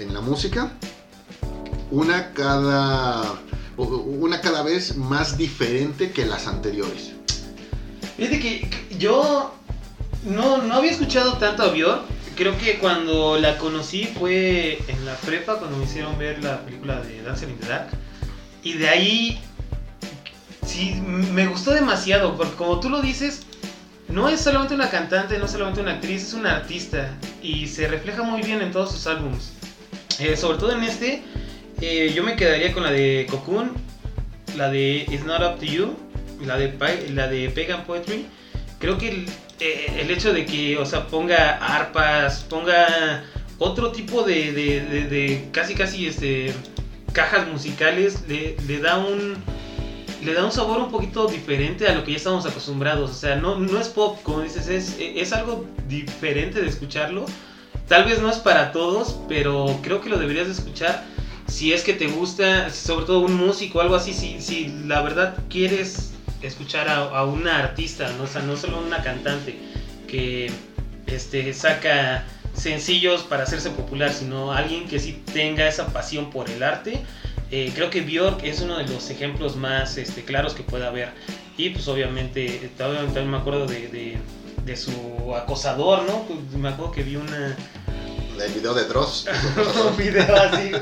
en 0.00 0.12
la 0.12 0.20
música, 0.20 0.76
una 1.92 2.32
cada, 2.32 3.40
una 3.76 4.40
cada 4.40 4.64
vez 4.64 4.96
más 4.96 5.38
diferente 5.38 6.10
que 6.10 6.26
las 6.26 6.48
anteriores. 6.48 7.12
Fíjate 8.16 8.40
que 8.40 8.96
yo 8.98 9.54
no, 10.24 10.58
no 10.58 10.74
había 10.74 10.90
escuchado 10.90 11.34
tanto 11.34 11.62
a 11.62 11.68
Björk. 11.68 12.02
Creo 12.36 12.58
que 12.58 12.78
cuando 12.78 13.38
la 13.38 13.58
conocí 13.58 14.04
fue 14.18 14.78
en 14.88 15.04
la 15.06 15.14
prepa, 15.16 15.58
cuando 15.58 15.76
me 15.76 15.84
hicieron 15.84 16.18
ver 16.18 16.42
la 16.42 16.60
película 16.64 17.00
de 17.00 17.22
Dancer 17.22 17.48
in 17.48 17.58
the 17.58 17.68
Dark. 17.68 17.88
Y 18.64 18.72
de 18.72 18.88
ahí, 18.88 19.40
sí, 20.66 20.94
me 20.94 21.46
gustó 21.46 21.72
demasiado, 21.72 22.36
porque 22.36 22.54
como 22.54 22.80
tú 22.80 22.88
lo 22.88 23.02
dices, 23.02 23.42
no 24.08 24.28
es 24.28 24.40
solamente 24.40 24.74
una 24.74 24.90
cantante, 24.90 25.38
no 25.38 25.44
es 25.44 25.52
solamente 25.52 25.80
una 25.80 25.92
actriz, 25.92 26.22
es 26.22 26.34
una 26.34 26.56
artista. 26.56 27.16
Y 27.42 27.68
se 27.68 27.86
refleja 27.86 28.22
muy 28.22 28.42
bien 28.42 28.62
en 28.62 28.72
todos 28.72 28.90
sus 28.90 29.06
álbumes. 29.06 29.52
Eh, 30.18 30.36
sobre 30.36 30.58
todo 30.58 30.72
en 30.72 30.82
este, 30.82 31.22
eh, 31.80 32.12
yo 32.14 32.22
me 32.22 32.34
quedaría 32.34 32.72
con 32.72 32.82
la 32.82 32.90
de 32.90 33.26
Cocoon, 33.30 33.72
la 34.56 34.70
de 34.70 35.06
It's 35.08 35.24
Not 35.24 35.40
Up 35.40 35.58
to 35.60 35.66
You, 35.66 35.96
la 36.44 36.56
de, 36.56 36.72
la 37.10 37.28
de 37.28 37.50
Pagan 37.50 37.84
Poetry. 37.84 38.26
Creo 38.78 38.98
que 38.98 39.26
eh, 39.60 39.98
el 40.00 40.10
hecho 40.10 40.32
de 40.32 40.44
que, 40.44 40.76
o 40.78 40.86
sea, 40.86 41.06
ponga 41.06 41.58
arpas, 41.58 42.44
ponga 42.48 43.24
otro 43.58 43.92
tipo 43.92 44.22
de, 44.22 44.52
de- 44.52 44.80
de- 45.06 45.48
casi 45.52 45.74
casi 45.74 46.06
este 46.06 46.52
cajas 47.12 47.46
musicales, 47.46 48.24
le, 48.28 48.56
le 48.66 48.80
da 48.80 48.98
un 48.98 49.36
le 50.24 50.32
da 50.32 50.44
un 50.44 50.50
sabor 50.52 50.78
un 50.80 50.90
poquito 50.90 51.26
diferente 51.26 51.86
a 51.86 51.94
lo 51.94 52.02
que 52.02 52.12
ya 52.12 52.16
estamos 52.16 52.46
acostumbrados. 52.46 53.10
O 53.10 53.14
sea, 53.14 53.36
no, 53.36 53.58
no 53.58 53.78
es 53.78 53.88
pop, 53.88 54.18
como 54.22 54.40
dices, 54.40 54.68
es, 54.68 54.96
es 54.98 55.32
algo 55.34 55.66
diferente 55.86 56.62
de 56.62 56.66
escucharlo. 56.68 57.26
Tal 57.88 58.04
vez 58.06 58.22
no 58.22 58.30
es 58.30 58.38
para 58.38 58.72
todos, 58.72 59.18
pero 59.28 59.78
creo 59.82 60.00
que 60.00 60.08
lo 60.08 60.16
deberías 60.18 60.46
de 60.46 60.54
escuchar 60.54 61.04
si 61.46 61.74
es 61.74 61.82
que 61.82 61.92
te 61.92 62.06
gusta, 62.06 62.70
sobre 62.70 63.04
todo 63.04 63.20
un 63.20 63.34
músico 63.36 63.78
o 63.78 63.82
algo 63.82 63.94
así, 63.96 64.14
si, 64.14 64.40
si 64.40 64.68
la 64.86 65.02
verdad 65.02 65.36
quieres 65.50 66.13
escuchar 66.46 66.88
a, 66.88 67.24
una 67.24 67.58
artista, 67.58 68.10
¿no? 68.18 68.24
O 68.24 68.26
sea, 68.26 68.42
no 68.42 68.56
solo 68.56 68.80
una 68.80 69.02
cantante 69.02 69.56
que 70.08 70.50
este, 71.06 71.52
saca 71.54 72.24
sencillos 72.54 73.22
para 73.22 73.42
hacerse 73.44 73.70
popular, 73.70 74.12
sino 74.12 74.52
alguien 74.52 74.86
que 74.86 74.98
sí 74.98 75.22
tenga 75.32 75.66
esa 75.66 75.86
pasión 75.88 76.30
por 76.30 76.48
el 76.50 76.62
arte. 76.62 77.00
Eh, 77.50 77.72
creo 77.74 77.90
que 77.90 78.00
Björk 78.00 78.42
es 78.44 78.60
uno 78.60 78.78
de 78.78 78.86
los 78.86 79.10
ejemplos 79.10 79.56
más 79.56 79.96
este, 79.96 80.22
claros 80.24 80.54
que 80.54 80.62
puede 80.62 80.86
haber. 80.86 81.10
Y 81.56 81.70
pues 81.70 81.86
obviamente, 81.88 82.70
también, 82.76 83.04
también 83.06 83.30
me 83.30 83.36
acuerdo 83.38 83.66
de, 83.66 83.88
de- 83.88 84.18
de 84.64 84.76
su 84.76 85.34
acosador, 85.36 86.04
¿no? 86.04 86.22
Pues, 86.22 86.38
Me 86.58 86.70
acuerdo 86.70 86.90
que 86.92 87.02
vi 87.02 87.16
una, 87.16 87.54
El 88.40 88.52
video 88.52 88.74
de 88.74 88.84
Dross. 88.84 89.26
un 89.90 89.96
video 89.96 90.34
así. 90.36 90.72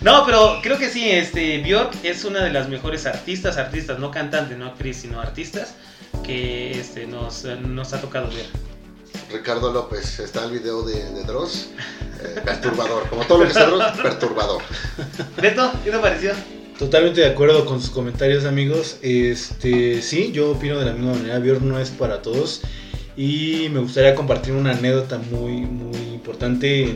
No, 0.00 0.24
pero 0.26 0.58
creo 0.62 0.78
que 0.78 0.88
sí, 0.88 1.10
este, 1.10 1.58
Björk 1.62 1.92
es 2.04 2.24
una 2.24 2.42
de 2.44 2.50
las 2.52 2.68
mejores 2.68 3.06
artistas, 3.06 3.56
artistas, 3.56 3.98
no 3.98 4.10
cantante, 4.10 4.56
no 4.56 4.66
actriz, 4.66 4.98
sino 4.98 5.20
artistas 5.20 5.74
que 6.24 6.78
este, 6.78 7.06
nos, 7.06 7.44
nos 7.44 7.92
ha 7.92 8.00
tocado 8.00 8.28
ver. 8.28 8.46
Ricardo 9.32 9.72
López, 9.72 10.18
está 10.20 10.44
el 10.44 10.52
video 10.52 10.82
de, 10.82 11.02
de 11.12 11.24
Dross. 11.24 11.68
eh, 12.22 12.40
perturbador, 12.44 13.08
como 13.08 13.24
todo 13.24 13.38
lo 13.38 13.46
que 13.48 13.54
sea 13.54 13.66
Dross, 13.66 13.96
perturbador. 14.02 14.62
Beto, 15.40 15.72
¿qué 15.84 15.90
te 15.90 15.98
pareció? 15.98 16.32
Totalmente 16.78 17.20
de 17.20 17.26
acuerdo 17.28 17.64
con 17.66 17.80
sus 17.80 17.90
comentarios, 17.90 18.44
amigos. 18.44 18.96
Este, 19.02 20.00
sí, 20.02 20.32
yo 20.32 20.52
opino 20.52 20.78
de 20.78 20.86
la 20.86 20.92
misma 20.92 21.12
manera. 21.12 21.38
Björk 21.38 21.60
no 21.60 21.78
es 21.78 21.90
para 21.90 22.22
todos. 22.22 22.62
Y 23.20 23.68
me 23.68 23.80
gustaría 23.80 24.14
compartir 24.14 24.54
una 24.54 24.70
anécdota 24.70 25.18
muy, 25.30 25.52
muy 25.60 25.94
importante 26.14 26.84
en, 26.84 26.90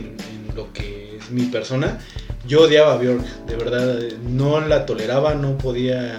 en 0.49 0.55
lo 0.55 0.73
que 0.73 1.17
es 1.17 1.29
mi 1.29 1.43
persona. 1.43 1.99
Yo 2.47 2.63
odiaba 2.63 2.93
a 2.93 2.97
Björk, 2.97 3.23
de 3.45 3.55
verdad. 3.55 4.01
eh, 4.01 4.17
No 4.27 4.59
la 4.59 4.87
toleraba, 4.87 5.35
no 5.35 5.55
podía 5.55 6.17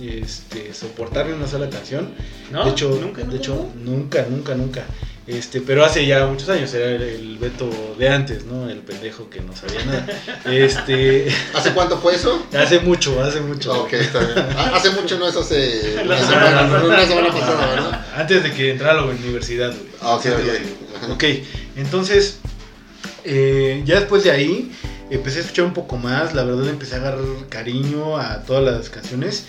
este, 0.00 0.74
soportar 0.74 1.26
ni 1.26 1.34
una 1.34 1.46
sola 1.46 1.70
canción. 1.70 2.08
¿No? 2.50 2.64
de 2.64 2.70
hecho, 2.72 2.88
nunca, 3.00 3.18
de 3.18 3.24
nunca, 3.26 3.36
hecho 3.36 3.54
¿no? 3.84 3.92
nunca, 3.92 4.26
nunca, 4.28 4.54
nunca. 4.56 4.84
Este, 5.28 5.60
pero 5.60 5.84
hace 5.84 6.06
ya 6.06 6.26
muchos 6.26 6.48
años, 6.48 6.72
era 6.72 6.86
el, 6.92 7.02
el 7.02 7.38
Beto 7.38 7.68
de 7.98 8.08
antes, 8.08 8.46
¿no? 8.46 8.68
El 8.70 8.78
pendejo 8.78 9.28
que 9.28 9.40
no 9.42 9.54
sabía 9.54 9.84
nada. 9.84 10.06
Este, 10.46 11.28
¿Hace 11.54 11.72
cuánto 11.72 11.98
fue 11.98 12.14
eso? 12.14 12.46
hace 12.58 12.80
mucho, 12.80 13.22
hace 13.22 13.40
mucho. 13.42 13.82
Ok, 13.82 13.92
está 13.92 14.20
bien. 14.20 14.46
Ah, 14.56 14.72
Hace 14.74 14.90
mucho, 14.90 15.18
no 15.18 15.28
es 15.28 15.36
hace 15.36 15.96
La 15.96 16.02
una 16.16 16.18
semana 16.18 16.26
semana, 16.26 16.60
pasada. 16.62 16.78
no, 16.80 16.86
una 16.88 17.06
semana 17.06 17.28
pasada, 17.32 17.66
¿verdad? 17.74 18.06
Antes 18.16 18.42
de 18.42 18.52
que 18.54 18.70
entrara 18.70 18.92
a 18.94 19.04
la 19.04 19.12
universidad, 19.12 19.68
güey. 19.70 19.86
Ah, 20.00 20.14
ok, 20.14 20.26
ok. 20.26 21.10
Ok, 21.12 21.24
entonces, 21.76 22.38
eh, 23.24 23.82
ya 23.84 23.96
después 24.00 24.24
de 24.24 24.30
ahí, 24.30 24.72
empecé 25.10 25.38
a 25.38 25.42
escuchar 25.42 25.66
un 25.66 25.74
poco 25.74 25.96
más, 25.98 26.34
la 26.34 26.42
verdad 26.44 26.66
empecé 26.68 26.94
a 26.94 26.98
agarrar 26.98 27.20
cariño 27.50 28.16
a 28.16 28.42
todas 28.44 28.64
las 28.64 28.88
canciones. 28.88 29.44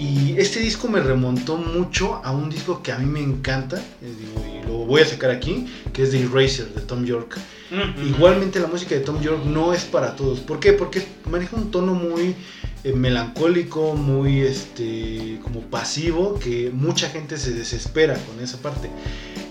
Y 0.00 0.34
este 0.38 0.60
disco 0.60 0.88
me 0.88 0.98
remontó 0.98 1.58
mucho 1.58 2.22
a 2.24 2.32
un 2.32 2.48
disco 2.48 2.82
que 2.82 2.90
a 2.90 2.96
mí 2.96 3.04
me 3.04 3.20
encanta, 3.20 3.76
eh, 3.76 4.62
y 4.64 4.66
lo 4.66 4.86
voy 4.86 5.02
a 5.02 5.04
sacar 5.04 5.30
aquí, 5.30 5.66
que 5.92 6.04
es 6.04 6.10
The 6.12 6.22
Eraser 6.22 6.72
de 6.72 6.80
Tom 6.80 7.04
York. 7.04 7.36
Ujú. 7.70 8.08
Igualmente 8.08 8.60
la 8.60 8.66
música 8.66 8.94
de 8.94 9.02
Tom 9.02 9.20
York 9.20 9.44
no 9.44 9.74
es 9.74 9.84
para 9.84 10.16
todos. 10.16 10.40
¿Por 10.40 10.58
qué? 10.58 10.72
Porque 10.72 11.06
maneja 11.26 11.54
un 11.54 11.70
tono 11.70 11.92
muy 11.92 12.34
eh, 12.82 12.94
melancólico, 12.94 13.94
muy 13.94 14.40
este 14.40 15.38
como 15.42 15.60
pasivo, 15.60 16.38
que 16.38 16.70
mucha 16.72 17.10
gente 17.10 17.36
se 17.36 17.52
desespera 17.52 18.14
con 18.14 18.42
esa 18.42 18.56
parte. 18.56 18.88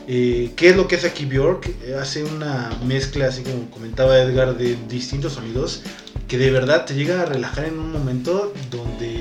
Eh, 0.08 0.53
¿Qué 0.56 0.70
es 0.70 0.75
lo 0.75 0.88
que 0.88 0.96
hace 0.96 1.06
aquí 1.06 1.25
Bjork? 1.25 1.70
Eh, 1.84 1.94
hace 1.94 2.24
una 2.24 2.72
mezcla, 2.88 3.27
así 3.27 3.44
como 3.44 3.70
comentaba 3.70 4.18
Edgar, 4.18 4.58
de 4.58 4.75
distintos 4.88 5.34
sonidos 5.34 5.84
que 6.29 6.38
de 6.38 6.51
verdad 6.51 6.86
te 6.86 6.94
llega 6.94 7.24
a 7.24 7.25
relajar 7.25 7.65
en 7.65 7.79
un 7.79 7.91
momento 7.91 8.53
donde 8.70 9.19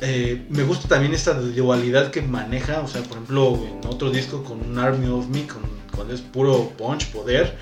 eh, 0.00 0.46
me 0.50 0.62
gusta 0.62 0.88
también 0.88 1.12
esta 1.12 1.34
dualidad 1.34 2.10
que 2.10 2.22
maneja, 2.22 2.80
o 2.80 2.88
sea, 2.88 3.02
por 3.02 3.12
ejemplo, 3.12 3.66
en 3.66 3.86
otro 3.86 4.10
disco 4.10 4.44
con 4.44 4.60
un 4.60 4.78
Army 4.78 5.08
of 5.08 5.28
Me, 5.28 5.46
con, 5.46 5.62
cuando 5.94 6.14
es 6.14 6.20
puro 6.20 6.70
punch, 6.76 7.08
poder, 7.08 7.56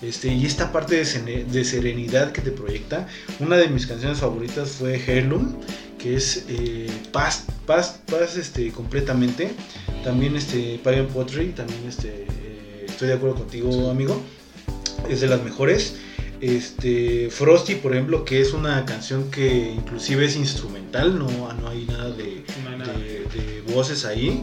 este, 0.00 0.32
y 0.32 0.44
esta 0.46 0.72
parte 0.72 1.04
de, 1.04 1.44
de 1.44 1.64
serenidad 1.64 2.32
que 2.32 2.40
te 2.40 2.50
proyecta. 2.50 3.06
Una 3.38 3.56
de 3.56 3.68
mis 3.68 3.86
canciones 3.86 4.18
favoritas 4.18 4.70
fue 4.70 4.96
Heirloom, 4.96 5.54
que 5.98 6.16
es 6.16 6.46
eh, 6.48 6.90
paz, 7.12 7.44
paz, 7.66 8.00
paz 8.10 8.36
este, 8.36 8.72
completamente. 8.72 9.52
También 10.02 10.34
este, 10.34 10.80
Pagan 10.82 11.06
Pottery, 11.06 11.50
también 11.50 11.80
este, 11.88 12.26
eh, 12.42 12.86
estoy 12.88 13.08
de 13.08 13.14
acuerdo 13.14 13.36
contigo, 13.36 13.88
amigo. 13.90 14.20
Es 15.08 15.20
de 15.20 15.28
las 15.28 15.42
mejores. 15.42 15.96
Este, 16.42 17.30
Frosty, 17.30 17.76
por 17.76 17.92
ejemplo, 17.92 18.24
que 18.24 18.40
es 18.40 18.52
una 18.52 18.84
canción 18.84 19.30
que 19.30 19.72
inclusive 19.76 20.24
es 20.26 20.34
instrumental, 20.34 21.16
no, 21.16 21.28
no 21.54 21.68
hay 21.68 21.86
nada 21.86 22.10
de, 22.10 22.44
No 22.64 22.70
hay 22.70 22.78
nada. 22.78 22.92
de- 22.94 23.22
de 23.32 23.62
voces 23.72 24.04
ahí. 24.04 24.42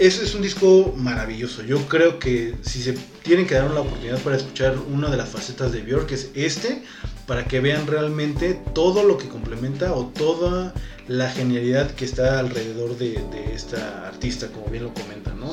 Es, 0.00 0.18
es 0.20 0.34
un 0.34 0.42
disco 0.42 0.92
maravilloso. 0.96 1.62
Yo 1.62 1.78
creo 1.86 2.18
que 2.18 2.56
si 2.62 2.82
se 2.82 2.94
tienen 3.22 3.46
que 3.46 3.54
dar 3.54 3.70
una 3.70 3.80
oportunidad 3.80 4.18
para 4.18 4.36
escuchar 4.36 4.76
una 4.92 5.08
de 5.10 5.16
las 5.16 5.28
facetas 5.28 5.70
de 5.72 5.80
Björk 5.82 6.10
es 6.10 6.30
este, 6.34 6.82
para 7.26 7.44
que 7.46 7.60
vean 7.60 7.86
realmente 7.86 8.60
todo 8.74 9.04
lo 9.04 9.16
que 9.16 9.28
complementa 9.28 9.92
o 9.94 10.06
toda 10.06 10.74
la 11.06 11.30
genialidad 11.30 11.90
que 11.92 12.04
está 12.04 12.40
alrededor 12.40 12.98
de, 12.98 13.10
de 13.30 13.54
esta 13.54 14.08
artista, 14.08 14.48
como 14.48 14.66
bien 14.66 14.84
lo 14.84 14.92
comentan, 14.94 15.38
¿no? 15.38 15.52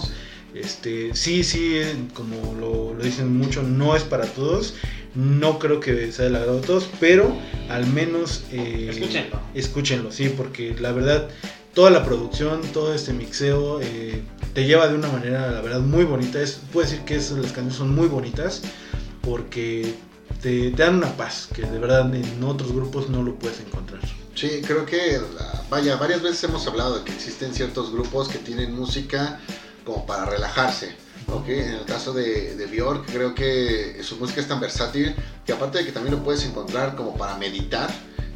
Este, 0.61 1.15
sí, 1.15 1.43
sí, 1.43 1.77
eh, 1.77 1.95
como 2.13 2.55
lo, 2.59 2.93
lo 2.93 3.03
dicen 3.03 3.37
mucho, 3.37 3.63
no 3.63 3.95
es 3.95 4.03
para 4.03 4.25
todos. 4.25 4.73
No 5.15 5.57
creo 5.59 5.79
que 5.79 6.11
sea 6.11 6.25
del 6.25 6.35
agrado 6.35 6.59
de 6.61 6.67
todos, 6.67 6.87
pero 6.99 7.35
al 7.69 7.87
menos 7.87 8.43
eh, 8.51 8.87
Escúchenlo. 8.91 9.39
escúchenlo, 9.55 10.11
sí, 10.11 10.29
porque 10.29 10.75
la 10.79 10.91
verdad, 10.91 11.29
toda 11.73 11.89
la 11.89 12.03
producción, 12.03 12.61
todo 12.73 12.93
este 12.93 13.13
mixeo 13.13 13.79
eh, 13.81 14.21
te 14.53 14.65
lleva 14.65 14.87
de 14.87 14.95
una 14.95 15.07
manera, 15.07 15.49
la 15.51 15.61
verdad, 15.61 15.79
muy 15.79 16.03
bonita. 16.05 16.41
Es, 16.41 16.59
puedo 16.71 16.87
decir 16.87 17.03
que 17.03 17.15
es- 17.15 17.31
las 17.31 17.51
canciones 17.51 17.75
son 17.75 17.95
muy 17.95 18.07
bonitas 18.07 18.61
porque 19.21 19.95
te, 20.41 20.71
te 20.71 20.83
dan 20.83 20.95
una 20.95 21.15
paz 21.17 21.49
que 21.53 21.63
de 21.63 21.79
verdad 21.79 22.13
en 22.13 22.43
otros 22.43 22.71
grupos 22.71 23.09
no 23.09 23.23
lo 23.23 23.35
puedes 23.35 23.59
encontrar. 23.59 24.01
Sí, 24.35 24.61
creo 24.65 24.85
que, 24.85 25.19
vaya, 25.69 25.95
varias 25.95 26.21
veces 26.21 26.43
hemos 26.43 26.67
hablado 26.67 26.99
de 26.99 27.03
que 27.05 27.11
existen 27.11 27.53
ciertos 27.55 27.91
grupos 27.91 28.27
que 28.29 28.37
tienen 28.37 28.75
música 28.75 29.39
como 29.87 30.05
para 30.05 30.25
relajarse. 30.25 30.89
¿ok? 31.27 31.47
En 31.47 31.69
el 31.75 31.85
caso 31.85 32.11
de, 32.13 32.55
de 32.55 32.67
creo 33.07 33.33
que 33.33 33.99
su 34.03 34.17
música 34.17 34.41
es 34.41 34.47
tan 34.49 34.59
versátil 34.59 35.15
que 35.45 35.53
aparte 35.53 35.77
de 35.79 35.85
que 35.85 35.91
también 35.93 36.13
lo 36.15 36.23
puedes 36.23 36.43
encontrar 36.45 36.95
como 36.95 37.15
para 37.17 37.37
meditar, 37.37 37.89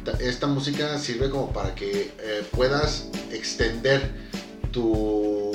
ta- 0.04 0.12
esta 0.18 0.46
música 0.46 0.98
sirve 0.98 1.28
como 1.30 1.52
para 1.52 1.74
que 1.74 2.14
eh, 2.18 2.42
puedas 2.52 3.04
extender 3.30 4.10
tu 4.72 5.52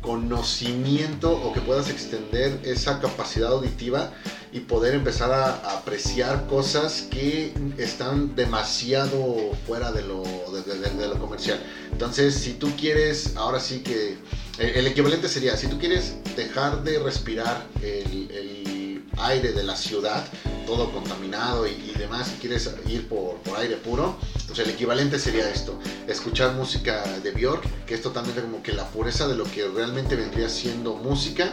conocimiento 0.00 1.30
o 1.32 1.52
que 1.52 1.60
puedas 1.60 1.90
extender 1.90 2.58
esa 2.64 2.98
capacidad 3.00 3.52
auditiva 3.52 4.10
y 4.52 4.60
poder 4.60 4.94
empezar 4.94 5.30
a, 5.32 5.46
a 5.56 5.78
apreciar 5.78 6.46
cosas 6.46 7.06
que 7.10 7.52
están 7.76 8.34
demasiado 8.34 9.36
fuera 9.66 9.92
de 9.92 10.02
lo, 10.02 10.22
de, 10.52 10.62
de- 10.62 10.90
de 10.90 11.08
lo 11.08 11.18
comercial. 11.18 11.58
Entonces, 11.92 12.34
si 12.34 12.54
tú 12.54 12.70
quieres, 12.78 13.34
ahora 13.36 13.60
sí 13.60 13.80
que 13.80 14.16
el, 14.58 14.86
equivalente 14.86 15.28
sería, 15.28 15.56
si 15.56 15.66
tú 15.66 15.78
quieres 15.78 16.14
dejar 16.36 16.82
de 16.84 16.98
respirar 16.98 17.66
el, 17.82 18.30
el 18.30 19.02
aire 19.18 19.52
de 19.52 19.62
la 19.62 19.76
ciudad, 19.76 20.24
todo 20.66 20.90
contaminado 20.92 21.66
y, 21.66 21.72
y 21.72 21.94
demás, 21.98 22.32
y 22.36 22.40
quieres 22.40 22.70
ir 22.86 23.08
por, 23.08 23.36
por 23.38 23.58
aire 23.58 23.76
puro, 23.76 24.16
entonces 24.40 24.66
el 24.66 24.74
equivalente 24.74 25.18
sería 25.18 25.48
esto, 25.48 25.78
escuchar 26.06 26.52
música 26.52 27.02
de 27.22 27.30
Björk, 27.32 27.62
que 27.86 27.94
es 27.94 28.02
totalmente 28.02 28.40
como 28.40 28.62
que 28.62 28.72
la 28.72 28.86
pureza 28.88 29.26
de 29.28 29.36
lo 29.36 29.44
que 29.44 29.66
realmente 29.68 30.16
vendría 30.16 30.48
siendo 30.48 30.94
música, 30.94 31.52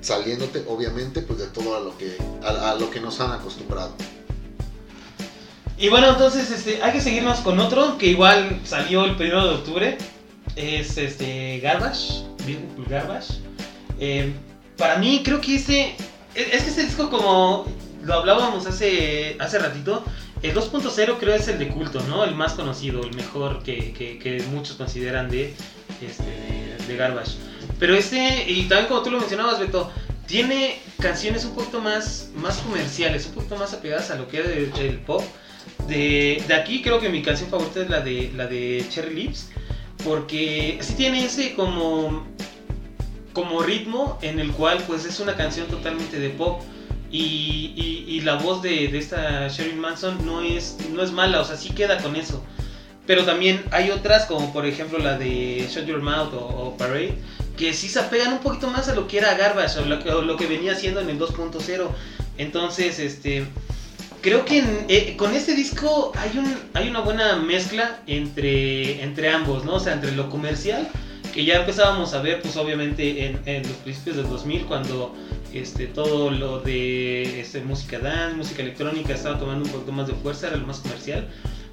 saliéndote 0.00 0.64
obviamente 0.68 1.22
pues 1.22 1.38
de 1.38 1.46
todo 1.46 1.76
a 1.76 1.80
lo 1.80 1.96
que 1.98 2.16
a, 2.42 2.70
a 2.70 2.74
lo 2.76 2.90
que 2.90 3.00
nos 3.00 3.20
han 3.20 3.32
acostumbrado. 3.32 3.94
Y 5.76 5.88
bueno, 5.88 6.08
entonces 6.10 6.50
este, 6.50 6.82
hay 6.82 6.92
que 6.92 7.00
seguirnos 7.00 7.38
con 7.38 7.60
otro 7.60 7.98
que 7.98 8.06
igual 8.06 8.60
salió 8.64 9.04
el 9.04 9.12
1 9.12 9.46
de 9.46 9.54
octubre. 9.54 9.98
Es 10.58 10.98
este 10.98 11.60
Garbage, 11.60 12.24
Beautiful 12.44 12.84
Garbage. 12.88 13.34
Eh, 14.00 14.32
para 14.76 14.98
mí 14.98 15.22
creo 15.24 15.40
que 15.40 15.54
ese... 15.54 15.94
Es 16.34 16.52
es 16.52 16.62
que 16.64 16.70
ese 16.70 16.84
disco 16.84 17.08
como 17.10 17.64
lo 18.02 18.14
hablábamos 18.14 18.66
hace, 18.66 19.36
hace 19.38 19.58
ratito, 19.58 20.04
el 20.42 20.54
2.0 20.54 21.16
creo 21.18 21.34
es 21.34 21.46
el 21.48 21.58
de 21.58 21.68
culto, 21.68 22.00
¿no? 22.08 22.24
El 22.24 22.34
más 22.34 22.54
conocido, 22.54 23.02
el 23.02 23.14
mejor 23.14 23.62
que, 23.62 23.92
que- 23.92 24.18
que 24.18 24.42
muchos 24.52 24.76
consideran 24.76 25.30
de, 25.30 25.54
este, 26.02 26.24
de, 26.24 26.86
de 26.88 26.96
Garbage. 26.96 27.32
Pero 27.78 27.94
este, 27.94 28.44
y 28.50 28.62
también 28.68 28.88
como 28.88 29.02
tú 29.02 29.10
lo 29.10 29.18
mencionabas, 29.20 29.58
Beto, 29.60 29.90
tiene 30.26 30.80
canciones 31.00 31.44
un 31.44 31.54
poquito 31.54 31.80
más, 31.80 32.30
más 32.34 32.58
comerciales, 32.58 33.26
un 33.26 33.32
poquito 33.34 33.56
más 33.56 33.72
apegadas 33.74 34.10
a 34.10 34.16
lo 34.16 34.26
que 34.28 34.38
era 34.38 34.48
el, 34.52 34.72
el 34.80 34.98
pop. 34.98 35.22
De, 35.86 36.42
de 36.48 36.54
aquí 36.54 36.82
creo 36.82 37.00
que 37.00 37.08
mi 37.08 37.22
canción 37.22 37.48
favorita 37.48 37.80
es 37.82 37.88
la 37.90 38.00
de, 38.00 38.32
la 38.36 38.46
de 38.46 38.84
Cherry 38.90 39.14
Lips, 39.14 39.50
porque 40.04 40.78
sí 40.80 40.94
tiene 40.94 41.24
ese 41.24 41.54
como, 41.54 42.26
como 43.32 43.62
ritmo 43.62 44.18
en 44.22 44.38
el 44.38 44.52
cual 44.52 44.82
pues 44.86 45.04
es 45.04 45.20
una 45.20 45.36
canción 45.36 45.66
totalmente 45.68 46.18
de 46.18 46.30
pop. 46.30 46.62
Y, 47.10 48.20
la 48.24 48.34
voz 48.34 48.60
de, 48.60 48.88
de 48.88 48.98
esta 48.98 49.48
Sheryl 49.48 49.76
Manson 49.76 50.26
no 50.26 50.42
es, 50.42 50.76
no 50.90 51.02
es 51.02 51.12
mala, 51.12 51.40
o 51.40 51.44
sea, 51.44 51.56
sí 51.56 51.70
queda 51.70 51.98
con 52.02 52.16
eso. 52.16 52.42
Pero 53.08 53.24
también 53.24 53.64
hay 53.70 53.90
otras, 53.90 54.26
como 54.26 54.52
por 54.52 54.66
ejemplo 54.66 54.98
la 54.98 55.16
de 55.16 55.66
Shut 55.70 55.86
Your 55.86 56.02
Mouth 56.02 56.34
o, 56.34 56.76
Parade, 56.76 57.14
que 57.56 57.72
sí 57.72 57.88
se 57.88 58.00
apegan 58.00 58.34
un 58.34 58.40
poquito 58.40 58.68
más 58.68 58.88
a 58.90 58.94
lo 58.94 59.08
que 59.08 59.16
era 59.16 59.34
Garbage 59.34 59.78
o 59.78 59.86
lo 59.86 60.18
o 60.18 60.20
lo 60.20 60.36
que 60.36 60.46
venía 60.46 60.72
haciendo 60.72 61.00
en 61.00 61.08
el 61.08 61.18
2.0. 61.18 61.88
Entonces, 62.36 62.98
este, 62.98 63.46
creo 64.22 64.44
que 64.44 64.58
en- 64.58 64.84
eh, 64.88 65.14
con 65.16 65.34
este 65.34 65.54
disco 65.54 66.12
hay, 66.16 66.38
un, 66.38 66.54
hay 66.74 66.88
una 66.88 67.00
buena 67.00 67.36
mezcla 67.36 68.00
entre, 68.06 69.02
entre 69.02 69.30
ambos, 69.30 69.64
¿no? 69.64 69.74
O 69.74 69.80
sea, 69.80 69.94
entre 69.94 70.12
lo 70.12 70.28
comercial, 70.30 70.88
que 71.32 71.44
ya 71.44 71.56
empezábamos 71.60 72.14
a 72.14 72.22
ver, 72.22 72.40
pues 72.42 72.56
obviamente 72.56 73.26
en, 73.26 73.40
en 73.46 73.62
los 73.62 73.72
principios 73.78 74.16
del 74.16 74.28
2000, 74.28 74.64
cuando 74.66 75.14
este, 75.52 75.86
todo 75.86 76.30
lo 76.30 76.60
de 76.60 77.40
este, 77.40 77.60
música 77.60 77.98
dance, 77.98 78.36
música 78.36 78.62
electrónica 78.62 79.14
estaba 79.14 79.38
tomando 79.38 79.64
un 79.64 79.70
poquito 79.70 79.92
más 79.92 80.06
de 80.06 80.14
fuerza, 80.14 80.48
era 80.48 80.56
lo 80.56 80.66
más 80.66 80.78
comercial. 80.80 81.26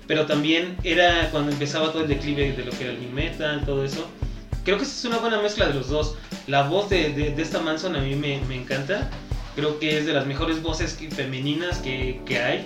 Pero 0.08 0.26
también 0.28 0.78
era 0.84 1.30
cuando 1.32 1.52
empezaba 1.52 1.92
todo 1.92 2.04
el 2.04 2.08
declive 2.08 2.52
de 2.52 2.64
lo 2.64 2.72
que 2.72 2.84
era 2.84 2.94
el 2.94 3.10
metal, 3.12 3.64
todo 3.66 3.84
eso. 3.84 4.08
Creo 4.64 4.78
que 4.78 4.84
es 4.84 5.06
una 5.06 5.18
buena 5.18 5.42
mezcla 5.42 5.68
de 5.68 5.74
los 5.74 5.90
dos. 5.90 6.16
La 6.48 6.64
voz 6.68 6.90
de, 6.90 7.10
de- 7.14 7.32
de 7.32 7.42
esta 7.42 7.60
Manson 7.60 7.96
a 7.96 8.00
mí 8.02 8.16
me, 8.16 8.40
me 8.48 8.56
encanta. 8.56 9.10
Creo 9.56 9.80
que 9.80 9.98
es 10.00 10.06
de 10.06 10.14
las 10.14 10.26
mejores 10.28 10.62
voces 10.62 10.94
que- 10.94 11.10
femeninas 11.10 11.78
que, 11.80 12.22
que 12.26 12.40
hay. 12.40 12.66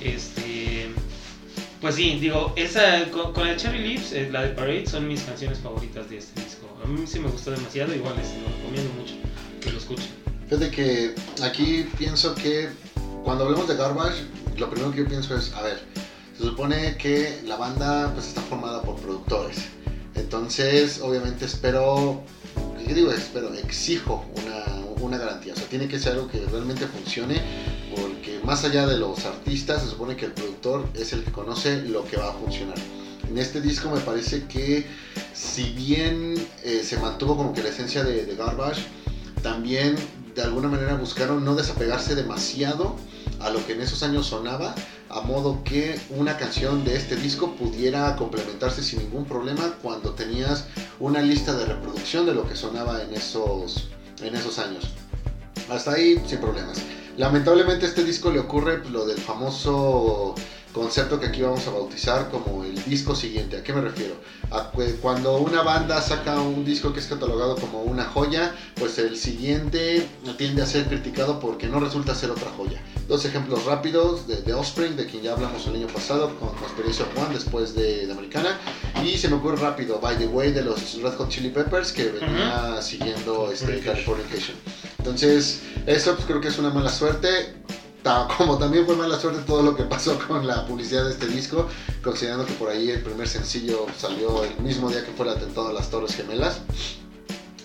Este, 0.00 0.88
pues 1.80 1.94
sí, 1.94 2.18
digo, 2.20 2.52
esa 2.56 3.04
con, 3.10 3.32
con 3.32 3.46
el 3.46 3.56
Cherry 3.56 3.78
Lips, 3.78 4.12
eh, 4.12 4.28
la 4.32 4.42
de 4.42 4.48
Parade, 4.50 4.86
son 4.86 5.06
mis 5.08 5.22
canciones 5.22 5.58
favoritas 5.58 6.08
de 6.10 6.18
este 6.18 6.40
disco. 6.42 6.66
A 6.82 6.86
mí 6.86 7.06
sí 7.06 7.18
me 7.18 7.28
gustó 7.28 7.50
demasiado, 7.50 7.94
igual 7.94 8.14
les 8.16 8.28
lo 8.28 8.48
recomiendo 8.56 8.92
mucho 9.00 9.14
que 9.60 9.70
lo 9.72 9.78
escuchen. 9.78 10.06
Fíjate 10.48 10.70
que 10.70 11.14
aquí 11.42 11.86
pienso 11.98 12.34
que 12.34 12.68
cuando 13.24 13.44
hablamos 13.44 13.68
de 13.68 13.76
Garbage, 13.76 14.24
lo 14.56 14.68
primero 14.70 14.90
que 14.92 14.98
yo 14.98 15.06
pienso 15.08 15.36
es, 15.36 15.52
a 15.52 15.62
ver, 15.62 15.78
se 16.36 16.44
supone 16.44 16.96
que 16.96 17.40
la 17.46 17.56
banda 17.56 18.10
pues 18.14 18.28
está 18.28 18.40
formada 18.42 18.82
por 18.82 18.96
productores. 18.96 19.58
Entonces, 20.14 21.00
obviamente 21.02 21.44
espero, 21.44 22.22
¿qué 22.86 22.94
digo? 22.94 23.12
Espero, 23.12 23.52
exijo 23.54 24.24
una, 24.42 24.64
una 25.00 25.18
garantía. 25.18 25.52
O 25.52 25.56
sea, 25.56 25.66
tiene 25.66 25.88
que 25.88 25.98
ser 25.98 26.12
algo 26.12 26.28
que 26.28 26.40
realmente 26.46 26.86
funcione, 26.86 27.40
porque 27.96 28.40
más 28.44 28.64
allá 28.64 28.86
de 28.86 28.98
los 28.98 29.24
artistas, 29.24 29.82
se 29.82 29.88
supone 29.88 30.16
que 30.16 30.26
el 30.26 30.32
productor 30.32 30.88
es 30.94 31.12
el 31.12 31.24
que 31.24 31.32
conoce 31.32 31.82
lo 31.82 32.04
que 32.04 32.16
va 32.16 32.30
a 32.30 32.32
funcionar. 32.32 32.76
En 33.28 33.38
este 33.38 33.60
disco 33.60 33.90
me 33.90 34.00
parece 34.00 34.46
que 34.46 34.86
si 35.32 35.70
bien 35.70 36.34
eh, 36.64 36.82
se 36.84 36.98
mantuvo 36.98 37.36
como 37.36 37.52
que 37.52 37.62
la 37.62 37.68
esencia 37.68 38.02
de, 38.02 38.26
de 38.26 38.34
Garbage, 38.34 38.82
también 39.42 39.96
de 40.34 40.42
alguna 40.42 40.68
manera 40.68 40.94
buscaron 40.94 41.44
no 41.44 41.54
desapegarse 41.54 42.14
demasiado 42.14 42.96
a 43.40 43.50
lo 43.50 43.64
que 43.66 43.72
en 43.72 43.80
esos 43.80 44.02
años 44.02 44.26
sonaba, 44.26 44.74
a 45.08 45.20
modo 45.22 45.62
que 45.64 45.98
una 46.10 46.36
canción 46.36 46.84
de 46.84 46.96
este 46.96 47.16
disco 47.16 47.54
pudiera 47.56 48.14
complementarse 48.16 48.82
sin 48.82 49.00
ningún 49.00 49.24
problema 49.24 49.74
cuando 49.82 50.10
tenías 50.10 50.66
una 51.00 51.20
lista 51.20 51.54
de 51.56 51.64
reproducción 51.64 52.26
de 52.26 52.34
lo 52.34 52.48
que 52.48 52.54
sonaba 52.54 53.02
en 53.02 53.14
esos, 53.14 53.88
en 54.22 54.34
esos 54.34 54.58
años. 54.58 54.92
Hasta 55.68 55.92
ahí 55.92 56.20
sin 56.26 56.38
problemas. 56.38 56.78
Lamentablemente 57.16 57.86
a 57.86 57.88
este 57.88 58.04
disco 58.04 58.30
le 58.30 58.40
ocurre 58.40 58.82
lo 58.90 59.04
del 59.06 59.18
famoso 59.18 60.34
concepto 60.72 61.18
que 61.18 61.26
aquí 61.26 61.42
vamos 61.42 61.66
a 61.66 61.70
bautizar 61.70 62.30
como 62.30 62.64
el 62.64 62.82
disco 62.84 63.14
siguiente. 63.14 63.58
¿A 63.58 63.62
qué 63.62 63.72
me 63.72 63.80
refiero? 63.80 64.14
Cuando 65.02 65.38
una 65.38 65.62
banda 65.62 66.00
saca 66.00 66.40
un 66.40 66.64
disco 66.64 66.92
que 66.92 67.00
es 67.00 67.06
catalogado 67.06 67.56
como 67.56 67.82
una 67.82 68.04
joya, 68.04 68.54
pues 68.76 68.98
el 68.98 69.16
siguiente 69.16 70.08
tiende 70.38 70.62
a 70.62 70.66
ser 70.66 70.86
criticado 70.86 71.40
porque 71.40 71.66
no 71.66 71.80
resulta 71.80 72.14
ser 72.14 72.30
otra 72.30 72.50
joya. 72.56 72.80
Dos 73.08 73.24
ejemplos 73.24 73.64
rápidos 73.64 74.26
de, 74.28 74.42
de 74.42 74.54
Offspring, 74.54 74.96
de 74.96 75.06
quien 75.06 75.24
ya 75.24 75.32
hablamos 75.32 75.66
el 75.66 75.74
año 75.76 75.88
pasado 75.88 76.38
con, 76.38 76.50
con 76.50 76.62
Experiencia 76.62 77.04
One 77.16 77.34
después 77.34 77.74
de, 77.74 78.06
de 78.06 78.12
Americana. 78.12 78.58
Y 79.04 79.16
se 79.16 79.28
me 79.28 79.36
ocurre 79.36 79.56
rápido, 79.56 79.98
By 79.98 80.18
the 80.18 80.26
Way, 80.26 80.52
de 80.52 80.62
los 80.62 81.00
Red 81.02 81.14
Hot 81.16 81.28
Chili 81.28 81.48
Peppers, 81.48 81.92
que 81.92 82.10
venía 82.10 82.80
siguiendo 82.82 83.50
este, 83.50 83.80
Californication. 83.80 84.56
Entonces, 84.98 85.62
eso 85.86 86.14
pues, 86.14 86.26
creo 86.26 86.40
que 86.40 86.48
es 86.48 86.58
una 86.58 86.70
mala 86.70 86.90
suerte. 86.90 87.54
Como 88.38 88.58
también 88.58 88.86
fue 88.86 88.96
mala 88.96 89.18
suerte 89.18 89.40
todo 89.46 89.62
lo 89.62 89.76
que 89.76 89.84
pasó 89.84 90.18
con 90.26 90.46
la 90.46 90.66
publicidad 90.66 91.04
de 91.04 91.10
este 91.10 91.26
disco, 91.26 91.68
considerando 92.02 92.46
que 92.46 92.54
por 92.54 92.70
ahí 92.70 92.90
el 92.90 93.02
primer 93.02 93.28
sencillo 93.28 93.86
salió 93.98 94.42
el 94.42 94.58
mismo 94.62 94.88
día 94.88 95.04
que 95.04 95.12
fue 95.12 95.26
el 95.26 95.32
atentado 95.32 95.68
a 95.68 95.72
las 95.72 95.90
Torres 95.90 96.14
Gemelas. 96.14 96.60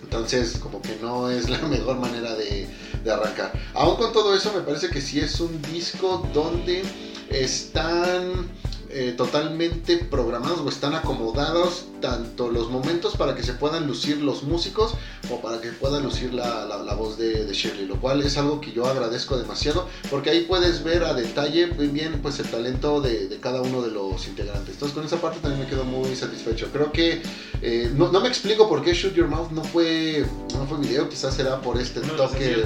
Entonces, 0.04 0.58
como 0.58 0.82
que 0.82 0.98
no 1.02 1.30
es 1.30 1.50
la 1.50 1.58
mejor 1.70 1.98
manera 2.00 2.36
de, 2.36 2.68
de 3.04 3.12
arrancar. 3.12 3.54
Aún 3.74 3.96
con 3.96 4.12
todo 4.14 4.36
eso, 4.36 4.52
me 4.54 4.62
parece 4.62 4.90
que 4.90 5.02
sí 5.02 5.20
es 5.20 5.40
un 5.40 5.62
disco 5.62 6.28
donde 6.34 6.84
están 7.30 8.50
eh, 8.98 9.12
totalmente 9.12 9.98
programados 9.98 10.62
o 10.62 10.70
están 10.70 10.96
acomodados 10.96 11.84
tanto 12.00 12.50
los 12.50 12.70
momentos 12.70 13.18
para 13.18 13.36
que 13.36 13.44
se 13.44 13.52
puedan 13.52 13.88
lucir 13.88 14.22
los 14.22 14.44
músicos 14.44 14.94
o 15.30 15.42
para 15.42 15.60
que 15.60 15.70
pueda 15.74 16.00
lucir 16.00 16.34
la, 16.34 16.66
la, 16.66 16.94
voz 16.94 17.18
de, 17.18 17.46
Shirley, 17.52 17.88
lo 17.88 18.00
cual 18.00 18.22
es 18.22 18.38
algo 18.38 18.62
que 18.62 18.72
yo 18.72 18.86
agradezco 18.86 19.38
demasiado 19.38 19.90
porque 20.10 20.30
ahí 20.30 20.46
puedes 20.48 20.82
ver 20.86 21.04
a 21.04 21.14
detalle 21.14 21.68
muy 21.68 21.88
bien 21.88 22.22
pues 22.22 22.40
el 22.40 22.46
talento 22.46 23.02
de, 23.02 23.28
de, 23.28 23.38
cada 23.38 23.62
uno 23.62 23.82
de 23.82 23.92
los 23.92 24.28
integrantes. 24.28 24.76
Entonces 24.76 24.96
con 24.96 25.06
esa 25.06 25.18
parte 25.18 25.40
también 25.42 25.64
me 25.64 25.68
quedo 25.68 25.84
muy 25.84 26.16
satisfecho. 26.16 26.70
Creo 26.72 26.94
que 26.94 27.22
eh, 27.62 27.92
no, 27.96 28.12
no, 28.14 28.22
me 28.22 28.30
explico 28.30 28.70
por 28.70 28.82
qué 28.82 28.94
Shoot 28.94 29.14
Your 29.14 29.28
Mouth 29.28 29.52
no 29.52 29.64
fue, 29.64 30.26
no 30.54 30.66
fue 30.68 30.78
video, 30.80 31.10
quizás 31.10 31.34
será 31.34 31.60
por 31.60 31.82
este 31.82 32.00
toque. 32.00 32.64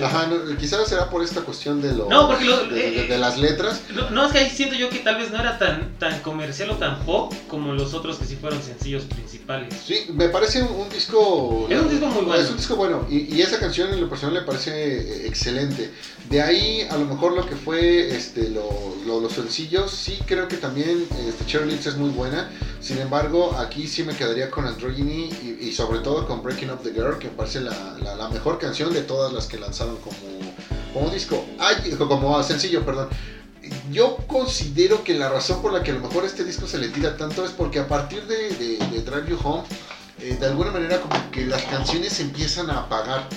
Ajá, 0.00 0.28
quizás 0.60 0.86
será 0.86 1.10
por 1.10 1.24
esta 1.24 1.40
cuestión 1.40 1.80
de, 1.80 1.92
lo, 1.92 2.06
de, 2.68 3.06
de, 3.08 3.18
las 3.18 3.38
letras. 3.38 3.80
No, 4.12 4.26
es 4.26 4.32
que 4.32 4.38
ahí 4.38 4.50
siento 4.50 4.76
yo 4.76 4.90
que 4.90 4.98
tal 4.98 5.16
vez 5.16 5.30
no 5.30 5.40
era 5.40 5.58
tan 5.58 5.71
tan, 5.98 6.20
comercial 6.20 6.70
o 6.70 6.76
tan 6.76 7.04
pop 7.04 7.32
como 7.48 7.72
los 7.72 7.94
otros 7.94 8.18
que 8.18 8.24
sí 8.24 8.36
fueron 8.36 8.62
sencillos 8.62 9.04
principales. 9.04 9.74
Sí, 9.84 10.06
me 10.12 10.28
parece 10.28 10.62
un, 10.62 10.88
disco. 10.88 11.66
Es 11.68 11.80
un 11.80 11.88
disco 11.88 12.06
muy 12.06 12.24
bueno. 12.24 12.42
Es 12.42 12.50
un 12.50 12.56
disco 12.56 12.76
bueno. 12.76 13.06
Y, 13.10 13.40
esa 13.40 13.58
canción 13.58 13.92
en 13.92 14.00
lo 14.00 14.08
personal 14.08 14.34
me 14.34 14.42
parece 14.42 14.72
eh, 14.72 15.26
excelente. 15.26 15.90
De 16.30 16.42
ahí, 16.42 16.86
a 16.90 16.96
lo 16.96 17.06
mejor 17.06 17.32
lo 17.32 17.46
que 17.46 17.56
fue 17.56 18.14
este, 18.14 18.50
los 18.50 19.32
sencillos, 19.32 19.90
sí 19.90 20.18
creo 20.26 20.48
que 20.48 20.56
también 20.56 21.06
este, 21.28 21.44
Cherry 21.46 21.70
Lips 21.70 21.86
es 21.86 21.96
muy 21.96 22.10
buena. 22.10 22.50
Sin 22.80 22.98
embargo, 22.98 23.56
aquí 23.58 23.86
sí 23.86 24.02
me 24.02 24.14
quedaría 24.14 24.50
con 24.50 24.66
Androgyny 24.66 25.30
y, 25.60 25.72
sobre 25.72 26.00
todo 26.00 26.26
con 26.26 26.42
Breaking 26.42 26.70
Up 26.70 26.82
the 26.82 26.92
Girl, 26.92 27.18
que 27.18 27.28
me 27.28 27.34
parece 27.34 27.60
la, 27.60 27.96
la, 28.02 28.28
mejor 28.28 28.58
canción 28.58 28.92
de 28.92 29.02
todas 29.02 29.32
las 29.32 29.46
que 29.46 29.58
lanzaron 29.58 29.96
como, 29.96 30.16
como 30.92 31.10
disco. 31.10 31.44
Ay, 31.58 31.76
como 31.96 32.42
sencillo, 32.42 32.84
perdón 32.84 33.08
yo 33.90 34.16
considero 34.26 35.04
que 35.04 35.14
la 35.14 35.28
razón 35.28 35.62
por 35.62 35.72
la 35.72 35.82
que 35.82 35.90
a 35.90 35.94
lo 35.94 36.00
mejor 36.00 36.24
este 36.24 36.44
disco 36.44 36.66
se 36.66 36.78
le 36.78 36.88
tira 36.88 37.16
tanto 37.16 37.44
es 37.44 37.50
porque 37.52 37.80
a 37.80 37.88
partir 37.88 38.26
de, 38.26 38.78
Drive 38.78 39.28
You 39.28 39.38
Home, 39.42 39.64
eh, 40.20 40.36
de 40.38 40.46
alguna 40.46 40.70
manera 40.70 41.00
como 41.00 41.30
que 41.30 41.46
las 41.46 41.62
canciones 41.62 42.18
empiezan 42.20 42.70
a 42.70 42.80
apagar. 42.80 43.28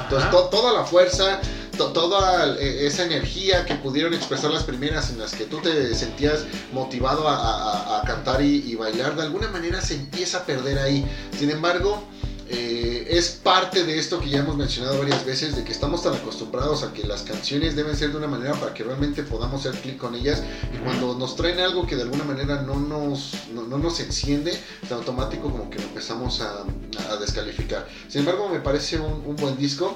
Entonces 0.00 0.28
toda 0.30 0.72
la 0.72 0.84
fuerza, 0.84 1.40
toda 1.76 2.56
eh, 2.58 2.86
esa 2.86 3.04
energía 3.04 3.64
que 3.64 3.74
pudieron 3.74 4.14
expresar 4.14 4.50
las 4.50 4.64
primeras 4.64 5.10
en 5.10 5.18
las 5.18 5.34
que 5.34 5.44
tú 5.44 5.58
te 5.60 5.94
sentías 5.94 6.44
motivado 6.72 7.28
a, 7.28 8.02
cantar 8.06 8.42
y, 8.42 8.74
bailar, 8.74 9.16
de 9.16 9.22
alguna 9.22 9.48
manera 9.48 9.80
se 9.80 9.94
empieza 9.94 10.38
a 10.38 10.44
perder 10.44 10.78
ahí. 10.78 11.06
Sin 11.38 11.50
embargo, 11.50 12.04
eh, 12.48 13.06
es 13.10 13.30
parte 13.30 13.84
de 13.84 13.98
esto 13.98 14.20
que 14.20 14.28
ya 14.28 14.40
hemos 14.40 14.56
mencionado 14.56 14.98
varias 14.98 15.24
veces, 15.24 15.56
de 15.56 15.64
que 15.64 15.72
estamos 15.72 16.02
tan 16.02 16.14
acostumbrados 16.14 16.82
a 16.82 16.92
que 16.92 17.06
las 17.06 17.22
canciones 17.22 17.74
deben 17.74 17.96
ser 17.96 18.10
de 18.10 18.18
una 18.18 18.26
manera 18.26 18.54
para 18.54 18.74
que 18.74 18.84
realmente 18.84 19.22
podamos 19.22 19.64
hacer 19.64 19.80
clic 19.80 19.96
con 19.96 20.14
ellas 20.14 20.42
y 20.72 20.78
cuando 20.84 21.14
nos 21.14 21.36
traen 21.36 21.60
algo 21.60 21.86
que 21.86 21.96
de 21.96 22.02
alguna 22.02 22.24
manera 22.24 22.62
no 22.62 22.78
nos, 22.78 23.32
no, 23.52 23.78
nos 23.78 24.00
enciende, 24.00 24.52
de 24.88 24.94
automático 24.94 25.50
como 25.50 25.70
que 25.70 25.78
lo 25.78 25.84
empezamos 25.84 26.40
a, 26.40 26.64
descalificar. 27.18 27.86
Sin 28.08 28.20
embargo, 28.20 28.48
me 28.48 28.60
parece 28.60 28.98
un, 28.98 29.36
buen 29.36 29.56
disco, 29.56 29.94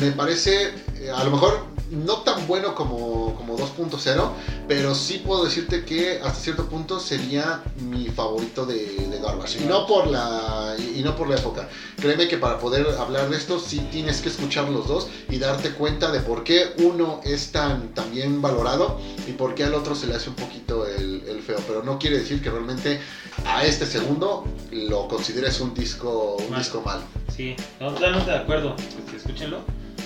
me 0.00 0.12
parece 0.12 0.72
eh, 0.96 1.10
a 1.14 1.24
lo 1.24 1.30
mejor 1.30 1.74
no 1.90 2.18
tan 2.22 2.46
bueno 2.46 2.74
como, 2.74 3.34
como 3.34 3.56
2.0, 3.56 4.30
pero 4.68 4.94
sí 4.94 5.22
puedo 5.24 5.44
decirte 5.44 5.84
que 5.84 6.20
hasta 6.22 6.34
cierto 6.34 6.66
punto 6.68 6.98
sería 6.98 7.62
mi 7.88 8.06
favorito 8.06 8.66
de, 8.66 9.08
de 9.08 9.20
Garbage. 9.20 9.62
Y 9.62 9.66
no 9.66 9.86
por 9.86 10.06
la, 10.06 10.76
y 10.78 11.02
no 11.02 11.16
por 11.16 11.28
la 11.28 11.36
época. 11.36 11.68
Créeme 12.00 12.28
que 12.28 12.38
para 12.38 12.58
poder 12.58 12.86
hablar 12.98 13.30
de 13.30 13.36
esto 13.36 13.58
sí 13.58 13.86
tienes 13.90 14.20
que 14.20 14.28
escuchar 14.28 14.68
los 14.68 14.88
dos 14.88 15.08
y 15.30 15.38
darte 15.38 15.70
cuenta 15.70 16.10
de 16.10 16.20
por 16.20 16.44
qué 16.44 16.72
uno 16.78 17.20
es 17.24 17.52
tan, 17.52 17.90
bien 18.12 18.42
valorado 18.42 19.00
y 19.26 19.32
por 19.32 19.54
qué 19.54 19.64
al 19.64 19.74
otro 19.74 19.94
se 19.94 20.06
le 20.06 20.14
hace 20.14 20.30
un 20.30 20.36
poquito 20.36 20.86
el, 20.86 21.40
feo. 21.46 21.58
Pero 21.66 21.82
no 21.82 21.98
quiere 21.98 22.18
decir 22.18 22.42
que 22.42 22.50
realmente 22.50 23.00
a 23.44 23.64
este 23.64 23.86
segundo 23.86 24.44
lo 24.72 25.08
consideres 25.08 25.60
un 25.60 25.74
disco, 25.74 26.36
un 26.48 26.56
disco 26.56 26.82
malo. 26.84 27.02
Sí, 27.34 27.54
totalmente 27.78 28.30
de 28.30 28.36
acuerdo. 28.36 28.76
Escúchenlo. 29.14 29.60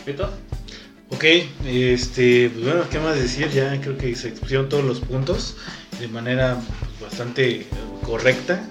¿Beto? 0.05 0.31
Ok, 1.11 1.25
este, 1.65 2.51
pues 2.51 2.65
bueno, 2.65 2.83
¿qué 2.91 2.99
más 2.99 3.19
decir? 3.19 3.49
Ya 3.51 3.81
creo 3.81 3.97
que 3.97 4.15
se 4.15 4.29
expusieron 4.29 4.69
todos 4.69 4.85
los 4.85 5.01
puntos 5.01 5.57
de 5.99 6.09
manera 6.09 6.61
bastante 7.01 7.67
correcta 8.05 8.63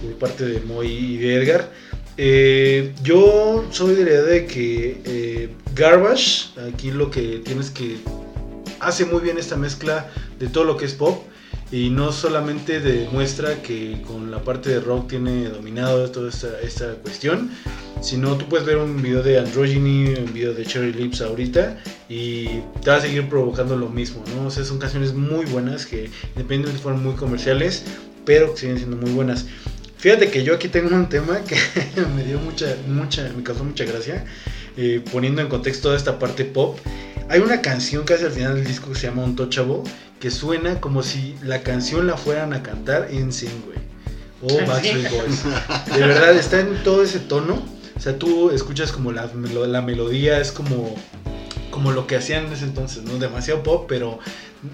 por 0.00 0.14
parte 0.18 0.44
de 0.44 0.60
Moy 0.60 0.88
y 0.88 1.16
de 1.16 1.36
Edgar. 1.36 1.70
Eh, 2.18 2.94
yo 3.02 3.64
soy 3.70 3.94
de 3.94 4.04
la 4.04 4.10
idea 4.10 4.22
de 4.22 4.46
que 4.46 5.00
eh, 5.04 5.54
Garbage, 5.74 6.50
aquí 6.68 6.90
lo 6.90 7.10
que 7.10 7.40
tienes 7.44 7.70
que 7.70 7.96
hace 8.80 9.04
muy 9.06 9.20
bien 9.20 9.38
esta 9.38 9.56
mezcla 9.56 10.10
de 10.38 10.48
todo 10.48 10.64
lo 10.64 10.76
que 10.76 10.84
es 10.84 10.92
pop 10.92 11.24
y 11.70 11.88
no 11.88 12.12
solamente 12.12 12.80
demuestra 12.80 13.62
que 13.62 14.02
con 14.06 14.30
la 14.30 14.44
parte 14.44 14.68
de 14.68 14.80
rock 14.80 15.08
tiene 15.08 15.48
dominado 15.48 16.10
toda 16.10 16.28
esta, 16.28 16.60
esta 16.60 16.94
cuestión, 16.96 17.50
sino 18.02 18.36
tú 18.36 18.46
puedes 18.46 18.66
ver 18.66 18.76
un 18.76 19.00
video 19.00 19.22
de 19.22 19.38
Androgyny, 19.38 20.14
un 20.18 20.34
video 20.34 20.52
de 20.52 20.66
Cherry 20.66 20.92
Lips 20.92 21.22
ahorita 21.22 21.78
y 22.10 22.60
te 22.82 22.90
va 22.90 22.96
a 22.96 23.00
seguir 23.00 23.26
provocando 23.26 23.74
lo 23.76 23.88
mismo, 23.88 24.22
¿no? 24.36 24.48
O 24.48 24.50
sea, 24.50 24.64
son 24.64 24.78
canciones 24.78 25.14
muy 25.14 25.46
buenas 25.46 25.86
que 25.86 26.10
independientemente 26.34 26.82
fueron 26.82 27.02
muy 27.02 27.14
comerciales, 27.14 27.84
pero 28.26 28.52
que 28.52 28.60
siguen 28.60 28.76
siendo 28.76 28.96
muy 28.98 29.10
buenas. 29.12 29.46
Fíjate 30.02 30.32
que 30.32 30.42
yo 30.42 30.56
aquí 30.56 30.66
tengo 30.66 30.92
un 30.96 31.08
tema 31.08 31.42
que 31.42 31.54
me 32.16 32.24
dio 32.24 32.40
mucha, 32.40 32.74
mucha, 32.88 33.30
me 33.36 33.44
causó 33.44 33.62
mucha 33.62 33.84
gracia, 33.84 34.24
eh, 34.76 35.00
poniendo 35.12 35.42
en 35.42 35.48
contexto 35.48 35.84
toda 35.84 35.96
esta 35.96 36.18
parte 36.18 36.44
pop. 36.44 36.76
Hay 37.28 37.38
una 37.38 37.62
canción 37.62 38.02
casi 38.02 38.24
al 38.24 38.32
final 38.32 38.56
del 38.56 38.64
disco 38.64 38.88
que 38.88 38.98
se 38.98 39.06
llama 39.06 39.22
Untouchable, 39.22 39.82
que 40.18 40.32
suena 40.32 40.80
como 40.80 41.04
si 41.04 41.36
la 41.44 41.62
canción 41.62 42.08
la 42.08 42.16
fueran 42.16 42.52
a 42.52 42.64
cantar 42.64 43.10
en 43.12 43.32
Sing, 43.32 43.62
güey. 43.64 43.78
O 44.42 44.66
Backstreet 44.66 45.08
Boys. 45.08 45.44
De 45.94 46.04
verdad, 46.04 46.34
está 46.34 46.58
en 46.58 46.82
todo 46.82 47.04
ese 47.04 47.20
tono. 47.20 47.62
O 47.94 48.00
sea, 48.00 48.18
tú 48.18 48.50
escuchas 48.50 48.90
como 48.90 49.12
la, 49.12 49.30
la 49.32 49.82
melodía, 49.82 50.40
es 50.40 50.50
como, 50.50 50.96
como 51.70 51.92
lo 51.92 52.08
que 52.08 52.16
hacían 52.16 52.46
en 52.46 52.54
ese 52.54 52.64
entonces, 52.64 53.04
¿no? 53.04 53.20
Demasiado 53.20 53.62
pop, 53.62 53.84
pero 53.88 54.18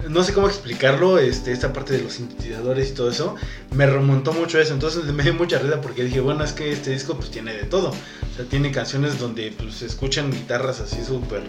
no 0.09 0.23
sé 0.23 0.35
cómo 0.35 0.49
explicarlo, 0.49 1.19
este, 1.19 1.53
esta 1.53 1.73
parte 1.73 1.95
de 1.95 2.03
los 2.03 2.15
sintetizadores 2.15 2.91
y 2.91 2.95
todo 2.95 3.11
eso, 3.11 3.37
me 3.75 3.87
remontó 3.87 4.33
mucho 4.33 4.61
eso, 4.61 4.75
entonces 4.75 5.05
me 5.15 5.23
dio 5.23 5.35
mucha 5.35 5.59
risa 5.59 5.81
porque 5.81 6.05
dije, 6.05 6.21
bueno, 6.21 6.45
es 6.45 6.53
que 6.53 6.73
este 6.73 6.91
disco 6.91 7.15
pues 7.17 7.31
tiene 7.31 7.55
de 7.55 7.65
todo, 7.65 7.91
o 7.91 8.37
sea, 8.37 8.45
tiene 8.45 8.71
canciones 8.71 9.19
donde 9.19 9.53
pues 9.57 9.77
se 9.77 9.87
escuchan 9.87 10.31
guitarras 10.31 10.81
así 10.81 11.03
súper 11.05 11.43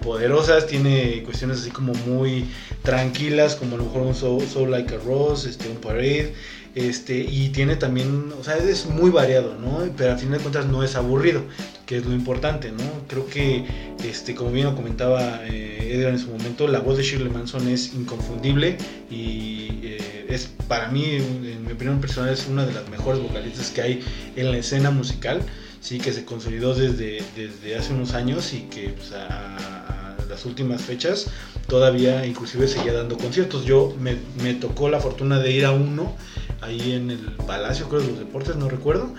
poderosas, 0.00 0.66
tiene 0.66 1.22
cuestiones 1.24 1.60
así 1.60 1.70
como 1.70 1.92
muy 1.92 2.46
tranquilas, 2.82 3.56
como 3.56 3.74
a 3.74 3.78
lo 3.78 3.84
mejor 3.84 4.02
un 4.02 4.14
Soul, 4.14 4.70
Like 4.70 4.94
a 4.94 4.98
Rose, 4.98 5.48
este, 5.48 5.68
un 5.68 5.76
Parade, 5.76 6.34
este, 6.74 7.18
y 7.18 7.48
tiene 7.48 7.76
también, 7.76 8.32
o 8.38 8.44
sea, 8.44 8.56
es 8.56 8.86
muy 8.86 9.10
variado, 9.10 9.56
¿no? 9.56 9.80
Pero 9.96 10.12
al 10.12 10.18
final 10.18 10.38
de 10.38 10.42
cuentas 10.44 10.66
no 10.66 10.84
es 10.84 10.94
aburrido, 10.94 11.42
que 11.86 11.96
es 11.96 12.06
lo 12.06 12.12
importante, 12.12 12.70
¿no? 12.70 12.84
Creo 13.08 13.26
que, 13.26 13.64
este, 14.04 14.34
como 14.34 14.52
bien 14.52 14.66
lo 14.66 14.76
comentaba 14.76 15.40
eh, 15.46 15.92
Edgar 15.92 16.12
en 16.12 16.18
su 16.18 16.28
momento, 16.28 16.68
la 16.68 16.78
voz 16.78 16.96
de 16.96 17.02
Shirley 17.02 17.30
Manson 17.30 17.68
es 17.68 17.92
inconfundible 17.94 18.78
y 19.10 19.80
eh, 19.82 20.26
es 20.28 20.50
para 20.68 20.88
mí, 20.88 21.04
en 21.16 21.66
mi 21.66 21.72
opinión 21.72 22.00
personal, 22.00 22.32
es 22.32 22.46
una 22.46 22.64
de 22.64 22.72
las 22.72 22.88
mejores 22.88 23.20
vocalistas 23.20 23.70
que 23.70 23.82
hay 23.82 24.00
en 24.36 24.52
la 24.52 24.58
escena 24.58 24.92
musical, 24.92 25.42
sí, 25.80 25.98
que 25.98 26.12
se 26.12 26.24
consolidó 26.24 26.74
desde, 26.74 27.20
desde 27.34 27.76
hace 27.76 27.92
unos 27.92 28.14
años 28.14 28.52
y 28.52 28.60
que 28.62 28.90
pues, 28.90 29.12
a, 29.12 30.16
las 30.28 30.46
últimas 30.46 30.80
fechas 30.82 31.26
todavía 31.66 32.24
inclusive 32.24 32.68
seguía 32.68 32.92
dando 32.92 33.18
conciertos. 33.18 33.64
Yo 33.64 33.96
me, 33.98 34.14
me 34.44 34.54
tocó 34.54 34.88
la 34.88 35.00
fortuna 35.00 35.40
de 35.40 35.50
ir 35.50 35.66
a 35.66 35.72
uno 35.72 36.16
ahí 36.62 36.92
en 36.92 37.10
el 37.10 37.20
Palacio, 37.46 37.88
creo, 37.88 38.00
de 38.00 38.08
los 38.08 38.18
Deportes, 38.18 38.56
no 38.56 38.68
recuerdo. 38.68 39.12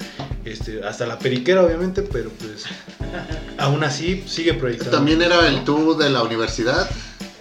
Este, 0.46 0.84
hasta 0.84 1.06
la 1.06 1.20
periquera, 1.20 1.64
obviamente, 1.64 2.02
pero 2.02 2.30
pues 2.30 2.66
aún 3.58 3.84
así 3.84 4.24
sigue 4.28 4.54
proyectando. 4.54 4.98
También 4.98 5.22
era 5.22 5.48
el 5.48 5.64
tour 5.64 5.98
de 5.98 6.10
la 6.10 6.24
universidad. 6.24 6.90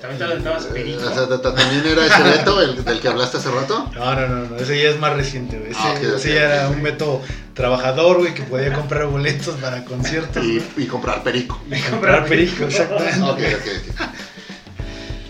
También 0.00 0.42
perico. 0.72 1.02
¿También 1.02 1.86
era 1.86 2.06
ese 2.06 2.22
Beto 2.22 2.62
el, 2.62 2.82
del 2.84 3.00
que 3.00 3.08
hablaste 3.08 3.36
hace 3.36 3.50
rato? 3.50 3.90
No, 3.94 4.14
no, 4.14 4.28
no, 4.46 4.56
ese 4.56 4.82
ya 4.82 4.88
es 4.88 4.98
más 4.98 5.12
reciente, 5.12 5.62
Ese, 5.68 5.78
ah, 5.78 5.94
ese 6.16 6.34
ya 6.34 6.44
era 6.44 6.68
un 6.70 6.82
Beto 6.82 7.20
trabajador, 7.52 8.16
güey, 8.16 8.32
que 8.32 8.42
podía 8.42 8.72
comprar 8.72 9.06
boletos 9.06 9.56
para 9.56 9.84
conciertos. 9.84 10.42
Y, 10.42 10.86
comprar 10.86 11.22
perico. 11.22 11.60
Y 11.70 11.78
comprar 11.82 12.24
perico, 12.26 12.64
exactamente. 12.64 13.20
ok, 13.20 13.38
ok. 13.60 14.06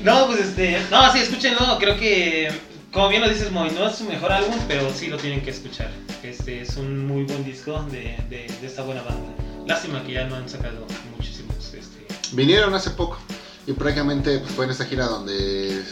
No, 0.04 0.28
pues 0.28 0.40
este. 0.40 0.80
No, 0.88 1.12
sí, 1.12 1.18
escúchenlo. 1.18 1.76
Creo 1.78 1.98
que 1.98 2.50
como 2.92 3.08
bien 3.08 3.22
lo 3.22 3.28
dices, 3.28 3.50
Moy, 3.52 3.70
no 3.70 3.88
es 3.88 3.96
su 3.96 4.04
mejor 4.04 4.32
álbum, 4.32 4.56
pero 4.66 4.90
sí 4.92 5.08
lo 5.08 5.16
tienen 5.16 5.42
que 5.42 5.50
escuchar. 5.50 5.90
Este 6.22 6.62
es 6.62 6.76
un 6.76 7.06
muy 7.06 7.24
buen 7.24 7.44
disco 7.44 7.82
de, 7.84 8.16
de, 8.28 8.46
esta 8.62 8.82
buena 8.82 9.02
banda. 9.02 9.32
Lástima 9.66 10.02
que 10.04 10.12
ya 10.12 10.26
no 10.26 10.36
han 10.36 10.48
sacado 10.48 10.86
muchísimos. 11.16 11.72
Este... 11.74 12.06
Vinieron 12.32 12.74
hace 12.74 12.90
poco 12.90 13.18
y 13.66 13.72
prácticamente 13.72 14.38
pues, 14.38 14.52
fue 14.52 14.64
en 14.64 14.70
esta 14.72 14.84
gira 14.84 15.06
donde 15.06 15.82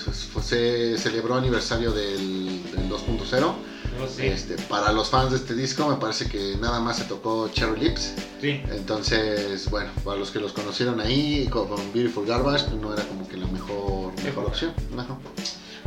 se 0.43 0.99
celebró 0.99 1.37
aniversario 1.37 1.93
del, 1.93 2.63
2.0 2.89 3.55
Oh, 4.01 4.07
sí. 4.07 4.27
Este, 4.27 4.55
para 4.69 4.93
los 4.93 5.09
fans 5.09 5.31
de 5.31 5.39
este 5.39 5.55
disco, 5.55 5.89
me 5.89 5.97
parece 5.97 6.29
que 6.29 6.57
nada 6.61 6.79
más 6.79 6.99
se 6.99 7.05
tocó 7.05 7.49
Cherry 7.49 7.81
Lips. 7.81 8.15
Sí. 8.41 8.61
Entonces, 8.71 9.69
bueno, 9.71 9.91
para 10.05 10.19
los 10.19 10.31
que 10.31 10.39
los 10.39 10.53
conocieron 10.53 11.01
ahí 11.01 11.49
con, 11.51 11.69
Beautiful 11.93 12.25
Garbage, 12.25 12.71
no 12.81 12.93
era 12.93 13.03
como 13.05 13.27
que 13.27 13.37
la 13.37 13.47
mejor, 13.49 14.13
mejor 14.23 14.45
opción. 14.45 14.73
Ajá. 14.97 15.19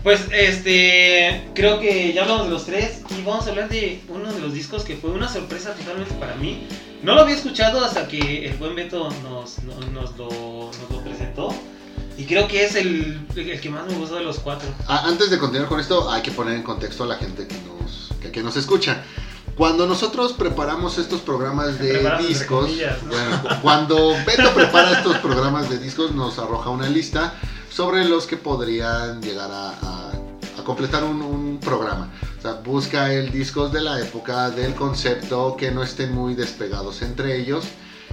Pues 0.03 0.21
este, 0.31 1.49
creo 1.53 1.79
que 1.79 2.11
ya 2.13 2.23
hablamos 2.23 2.45
de 2.45 2.51
los 2.51 2.65
tres 2.65 3.01
y 3.15 3.21
vamos 3.23 3.45
a 3.45 3.49
hablar 3.51 3.69
de 3.69 4.01
uno 4.09 4.31
de 4.33 4.39
los 4.39 4.53
discos 4.53 4.83
que 4.83 4.95
fue 4.95 5.11
una 5.11 5.27
sorpresa 5.31 5.73
totalmente 5.75 6.13
para 6.15 6.35
mí. 6.35 6.65
No 7.03 7.13
lo 7.13 7.21
había 7.21 7.35
escuchado 7.35 7.83
hasta 7.85 8.07
que 8.07 8.47
el 8.47 8.57
buen 8.57 8.75
Beto 8.75 9.09
nos, 9.23 9.59
nos, 9.63 9.87
nos 9.91 10.17
lo, 10.17 10.71
nos 10.81 10.89
lo 10.91 11.03
presentó 11.03 11.53
y 12.17 12.25
creo 12.25 12.47
que 12.47 12.65
es 12.65 12.75
el, 12.75 13.25
el 13.35 13.61
que 13.61 13.69
más 13.69 13.85
me 13.85 13.93
gustó 13.93 14.15
de 14.15 14.23
los 14.23 14.39
cuatro. 14.39 14.67
Ah, 14.87 15.03
antes 15.05 15.29
de 15.29 15.37
continuar 15.37 15.67
con 15.69 15.79
esto, 15.79 16.09
hay 16.11 16.21
que 16.23 16.31
poner 16.31 16.55
en 16.55 16.63
contexto 16.63 17.03
a 17.03 17.07
la 17.07 17.15
gente 17.17 17.47
que 17.47 17.55
nos, 17.67 18.09
que, 18.21 18.31
que 18.31 18.41
nos 18.41 18.57
escucha. 18.57 19.03
Cuando 19.55 19.85
nosotros 19.85 20.33
preparamos 20.33 20.97
estos 20.97 21.21
programas 21.21 21.77
de 21.77 21.89
Preparamos 21.93 22.27
discos, 22.27 22.65
comillas, 22.65 23.03
¿no? 23.03 23.09
bueno, 23.11 23.41
cu- 23.43 23.49
cuando 23.61 24.15
Beto 24.25 24.51
prepara 24.55 24.93
estos 24.93 25.17
programas 25.17 25.69
de 25.69 25.77
discos, 25.77 26.11
nos 26.15 26.39
arroja 26.39 26.69
una 26.71 26.87
lista 26.89 27.35
sobre 27.71 28.05
los 28.05 28.27
que 28.27 28.37
podrían 28.37 29.21
llegar 29.21 29.49
a, 29.51 30.11
completar 30.65 31.03
un, 31.03 31.23
un 31.23 31.59
programa. 31.59 32.11
O 32.37 32.41
sea, 32.41 32.53
busca 32.53 33.11
el 33.11 33.31
discos 33.31 33.71
de 33.71 33.81
la 33.81 33.99
época, 33.99 34.51
del 34.51 34.75
concepto, 34.75 35.55
que 35.57 35.71
no 35.71 35.81
estén 35.81 36.13
muy 36.13 36.35
despegados 36.35 37.01
entre 37.01 37.39
ellos. 37.39 37.65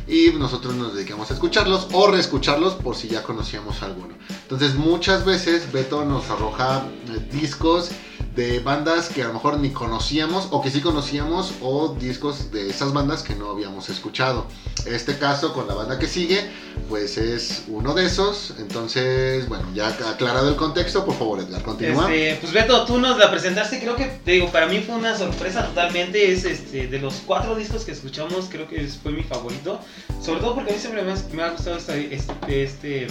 Y 0.06 0.30
nosotros 0.30 0.74
nos 0.74 0.94
dedicamos 0.94 1.30
a 1.30 1.34
escucharlos 1.34 1.88
o 1.92 2.06
reescucharlos 2.06 2.74
por 2.74 2.96
si 2.96 3.08
ya 3.08 3.22
conocíamos 3.22 3.82
alguno. 3.82 4.14
Entonces 4.30 4.74
muchas 4.76 5.26
veces 5.26 5.70
Beto 5.70 6.06
nos 6.06 6.30
arroja 6.30 6.84
eh, 7.08 7.28
discos 7.30 7.90
de 8.38 8.60
bandas 8.60 9.08
que 9.08 9.24
a 9.24 9.26
lo 9.26 9.34
mejor 9.34 9.58
ni 9.58 9.70
conocíamos 9.70 10.46
o 10.52 10.62
que 10.62 10.70
sí 10.70 10.80
conocíamos 10.80 11.54
o 11.60 11.96
discos 11.98 12.52
de 12.52 12.70
esas 12.70 12.92
bandas 12.92 13.24
que 13.24 13.34
no 13.34 13.50
habíamos 13.50 13.88
escuchado. 13.88 14.46
Este 14.86 15.18
caso 15.18 15.52
con 15.52 15.66
la 15.66 15.74
banda 15.74 15.98
que 15.98 16.06
sigue 16.06 16.48
pues 16.88 17.18
es 17.18 17.64
uno 17.66 17.94
de 17.94 18.06
esos. 18.06 18.54
Entonces, 18.60 19.48
bueno, 19.48 19.64
ya 19.74 19.88
aclarado 19.88 20.48
el 20.50 20.54
contexto, 20.54 21.04
por 21.04 21.16
favor 21.16 21.40
Edgar, 21.40 21.62
continúa. 21.62 22.14
Este, 22.14 22.40
pues 22.40 22.52
Beto, 22.52 22.84
tú 22.84 22.98
nos 22.98 23.18
la 23.18 23.28
presentaste, 23.28 23.80
creo 23.80 23.96
que, 23.96 24.04
te 24.04 24.30
digo, 24.30 24.52
para 24.52 24.66
mí 24.66 24.84
fue 24.86 24.94
una 24.94 25.18
sorpresa 25.18 25.66
totalmente, 25.66 26.30
es 26.30 26.44
este, 26.44 26.86
de 26.86 26.98
los 27.00 27.14
cuatro 27.26 27.56
discos 27.56 27.84
que 27.84 27.90
escuchamos, 27.90 28.46
creo 28.48 28.68
que 28.68 28.86
fue 28.86 29.10
mi 29.10 29.24
favorito, 29.24 29.80
sobre 30.22 30.38
todo 30.38 30.54
porque 30.54 30.70
a 30.70 30.74
mí 30.74 30.80
siempre 30.80 31.02
me 31.02 31.42
ha, 31.42 31.50
gustado 31.50 31.76
este, 31.76 32.14
este, 32.46 33.08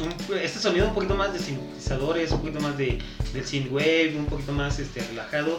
un- 0.00 0.14
este 0.42 0.58
sonido 0.58 0.88
un 0.88 0.94
poquito 0.94 1.14
más 1.14 1.32
de 1.32 1.38
sintetizadores, 1.38 2.30
un 2.32 2.40
poquito 2.40 2.60
más 2.60 2.76
de, 2.78 2.98
del 3.32 3.44
synthwave, 3.44 4.14
un 4.16 4.26
poquito 4.26 4.52
más 4.52 4.78
este, 4.78 5.02
relajado. 5.08 5.58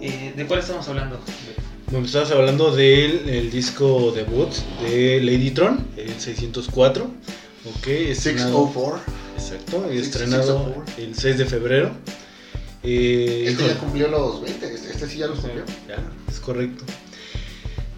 Eh, 0.00 0.32
¿De 0.36 0.46
cuál 0.46 0.60
estamos 0.60 0.86
hablando? 0.88 1.20
Bueno, 1.90 2.06
estabas 2.06 2.30
hablando 2.32 2.74
del 2.74 3.28
el 3.28 3.50
disco 3.50 4.12
debut 4.14 4.50
de 4.82 5.20
Ladytron, 5.22 5.86
el 5.96 6.18
604. 6.20 7.04
Ok, 7.04 7.86
estrenado, 7.86 8.66
604. 8.72 9.00
exacto, 9.36 9.88
Six- 9.90 10.00
estrenado 10.00 10.64
604. 10.64 11.02
el 11.04 11.14
6 11.14 11.38
de 11.38 11.44
febrero. 11.46 11.90
Eh, 12.82 13.44
Este 13.48 13.52
híjole, 13.52 13.68
ya 13.74 13.78
cumplió 13.80 14.08
los 14.08 14.42
20, 14.42 14.74
este, 14.74 14.90
este 14.92 15.06
sí 15.08 15.18
ya 15.18 15.26
los 15.26 15.40
cumplió. 15.40 15.64
Ya, 15.88 15.96
es 16.30 16.38
correcto. 16.40 16.84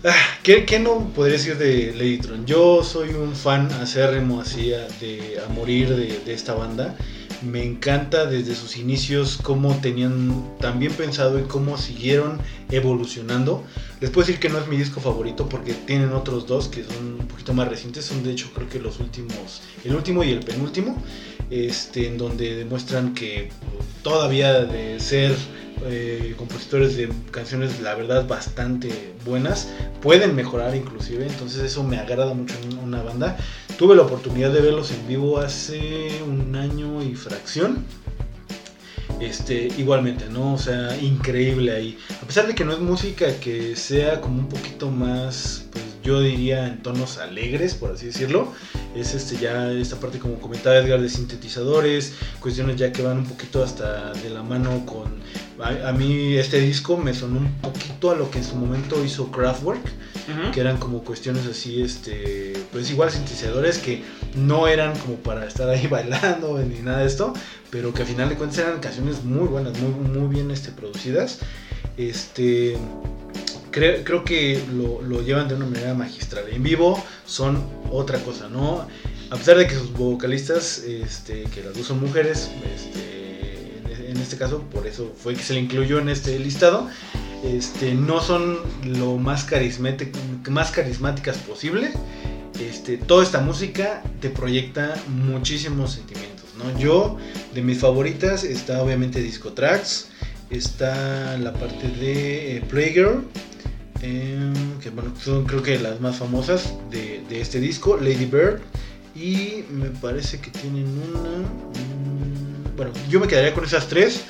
Ah, 0.05 0.15
¿qué, 0.45 0.79
no 0.79 1.09
podría 1.13 1.39
decir 1.39 1.59
de 1.59 1.93
Ladytron? 1.93 2.47
Yo 2.47 2.85
soy 2.85 3.11
un 3.11 3.35
fan 3.35 3.67
acérrimo 3.73 4.41
así 4.41 4.73
a, 4.73 4.87
de, 5.01 5.41
a 5.45 5.49
morir 5.53 5.89
de, 5.89 6.21
de 6.21 6.33
esta 6.33 6.55
banda. 6.55 6.97
Me 7.43 7.65
encanta 7.65 8.27
desde 8.27 8.55
sus 8.55 8.77
inicios 8.77 9.41
cómo 9.43 9.77
tenían 9.81 10.57
tan 10.61 10.79
bien 10.79 10.93
pensado 10.93 11.41
y 11.41 11.43
cómo 11.43 11.77
siguieron 11.77 12.39
evolucionando. 12.71 13.65
Les 14.01 14.11
puedo 14.11 14.25
decir 14.25 14.41
que 14.41 14.49
no 14.49 14.59
es 14.61 14.69
mi 14.69 14.77
disco 14.77 15.01
favorito 15.01 15.49
porque 15.49 15.73
tienen 15.73 16.13
otros 16.13 16.47
dos 16.47 16.69
que 16.69 16.85
son 16.85 17.19
un 17.21 17.27
poquito 17.27 17.53
más 17.53 17.67
recientes. 17.67 18.05
Son 18.05 18.23
de 18.23 18.31
hecho 18.31 18.53
creo 18.55 18.69
que 18.69 18.79
los 18.79 19.01
últimos, 19.01 19.63
el 19.85 19.97
último 19.97 20.23
y 20.23 20.31
el 20.31 20.41
penúltimo, 20.41 20.97
este, 21.51 22.07
en 22.07 22.19
donde 22.19 22.55
demuestran 22.55 23.15
que 23.15 23.51
todavía 24.05 24.61
de 24.61 25.01
ser 25.01 25.35
eh, 25.87 26.35
compositores 26.37 26.97
de 26.97 27.09
canciones 27.31 27.81
la 27.81 27.95
verdad 27.95 28.27
bastante 28.27 28.91
buenas. 29.25 29.69
Pueden 30.03 30.35
mejorar 30.35 30.75
inclusive 30.75 31.27
entonces 31.27 31.63
eso 31.63 31.83
me 31.83 31.99
agrada 31.99 32.35
mucho 32.35 32.55
en 32.63 32.79
una 32.79 33.03
banda. 33.03 33.37
Tuve 33.79 33.95
la 33.95 34.03
oportunidad 34.03 34.53
de 34.53 34.61
verlos 34.61 34.91
en 34.91 35.07
vivo 35.07 35.39
hace 35.39 36.11
un 36.27 36.57
año 36.57 37.03
y 37.03 37.15
fracción. 37.15 37.85
Este 39.21 39.69
igualmente 39.79 40.27
no 40.31 40.55
o 40.55 40.59
sea 40.59 40.97
increíble 41.01 41.73
ahí. 41.73 41.99
A 42.23 42.27
pesar 42.27 42.47
de 42.47 42.55
que 42.55 42.65
no 42.65 42.73
es 42.73 42.81
música 42.81 43.27
que 43.41 43.75
sea 43.77 44.21
como 44.21 44.41
un 44.41 44.49
poquito 44.49 44.91
más 44.91 45.67
pues 45.73 45.85
yo 46.03 46.21
diría 46.21 46.67
en 46.67 46.83
tonos 46.83 47.19
alegres 47.19 47.75
por 47.75 47.93
así 47.93 48.07
decirlo 48.07 48.53
es 49.01 49.15
este 49.15 49.37
ya 49.37 49.71
esta 49.71 49.97
parte 49.97 50.19
como 50.19 50.39
comentaba 50.39 50.77
Edgar 50.77 51.01
de 51.01 51.09
sintetizadores 51.09 52.15
cuestiones 52.41 52.77
ya 52.77 52.93
que 52.93 53.03
van 53.03 53.19
un 53.19 53.27
poquito 53.27 53.63
hasta 53.63 54.13
de 54.13 54.31
la 54.31 54.43
mano 54.43 54.85
con 54.87 55.21
a, 55.61 55.89
a 55.89 55.93
mí 55.93 56.37
este 56.37 56.61
disco 56.61 56.97
me 56.97 57.15
sonó 57.15 57.39
un 57.39 57.53
poquito 57.61 58.11
a 58.11 58.17
lo 58.17 58.31
que 58.31 58.39
en 58.39 58.45
su 58.45 58.57
momento 58.57 59.05
hizo 59.05 59.31
Kraftwerk 59.31 59.83
que 60.53 60.61
eran 60.61 60.77
como 60.77 61.05
cuestiones 61.05 61.47
así 61.47 61.81
este 61.81 62.53
pues 62.71 62.91
igual 62.91 63.11
sintetizadores 63.11 63.79
que 63.79 64.03
no 64.35 64.69
eran 64.69 64.97
como 64.99 65.17
para 65.17 65.47
estar 65.47 65.69
ahí 65.69 65.87
bailando 65.91 66.59
ni 66.59 66.81
nada 66.81 66.99
de 66.99 67.07
esto 67.07 67.33
pero 67.71 67.93
que 67.93 68.03
a 68.03 68.07
final 68.07 68.29
de 68.29 68.37
cuentas 68.37 68.59
eran 68.59 68.81
canciones 68.81 69.25
muy 69.25 69.49
buenas 69.49 69.79
muy 69.79 69.91
muy 69.91 70.35
bien 70.35 70.51
este 70.51 70.71
producidas. 70.71 71.41
Este 71.97 72.77
creo, 74.05 74.25
que 74.25 74.63
lo, 74.73 75.01
lo 75.03 75.23
llevan 75.23 75.49
de 75.49 75.55
una 75.55 75.67
manera 75.67 75.95
magistral 75.95 76.45
en 76.51 76.63
vivo 76.63 77.03
son 77.27 77.65
otra 77.91 78.19
cosa 78.21 78.49
no 78.49 78.87
a 79.31 79.37
pesar 79.37 79.57
de 79.59 79.67
que 79.67 79.75
sus 79.75 79.93
vocalistas 79.93 80.79
este 80.79 81.45
que 81.55 81.63
las 81.63 81.75
dos 81.77 81.87
son 81.87 82.01
mujeres 82.01 82.51
este 82.75 84.11
en- 84.11 84.17
este 84.19 84.37
caso 84.37 84.63
por 84.73 84.87
eso 84.87 85.13
fue 85.23 85.35
que 85.35 85.43
se 85.43 85.55
le 85.55 85.61
incluyó 85.61 85.99
en 86.01 86.09
este 86.09 86.39
listado 86.39 86.89
este, 87.45 87.95
no 87.95 88.21
son 88.21 88.59
lo 88.85 89.17
más 89.17 89.45
carismáticas 89.45 91.37
posible. 91.39 91.93
Este, 92.61 92.97
toda 92.97 93.23
esta 93.23 93.41
música 93.41 94.03
te 94.21 94.29
proyecta 94.31 94.97
muchísimos 95.09 95.93
sentimientos. 95.93 96.47
¿no? 96.57 96.77
Yo, 96.81 97.17
de 97.55 97.63
mis 97.63 97.79
favoritas, 97.79 98.43
está 98.43 98.83
obviamente 98.83 99.21
Disco 99.23 99.53
Tracks, 99.53 100.09
está 100.51 101.39
la 101.39 101.53
parte 101.55 101.89
de 101.89 102.57
eh, 102.57 102.61
Playgirl, 102.69 103.23
em, 104.03 104.79
que 104.81 104.91
bueno, 104.91 105.13
son 105.23 105.45
creo 105.45 105.63
que 105.63 105.79
las 105.79 106.01
más 106.01 106.17
famosas 106.17 106.75
de, 106.91 107.23
este 107.31 107.61
disco, 107.61 107.97
Lady 107.97 108.27
Bird, 108.27 108.61
y 109.15 109.65
me 109.71 109.89
parece 109.89 110.41
que 110.41 110.51
tienen 110.51 110.87
una... 110.87 111.39
mm, 111.39 112.77
bueno, 112.77 112.93
yo 113.09 113.21
me 113.21 113.27
quedaría 113.27 113.55
con 113.55 113.65
esas 113.65 113.89
tres 113.89 114.25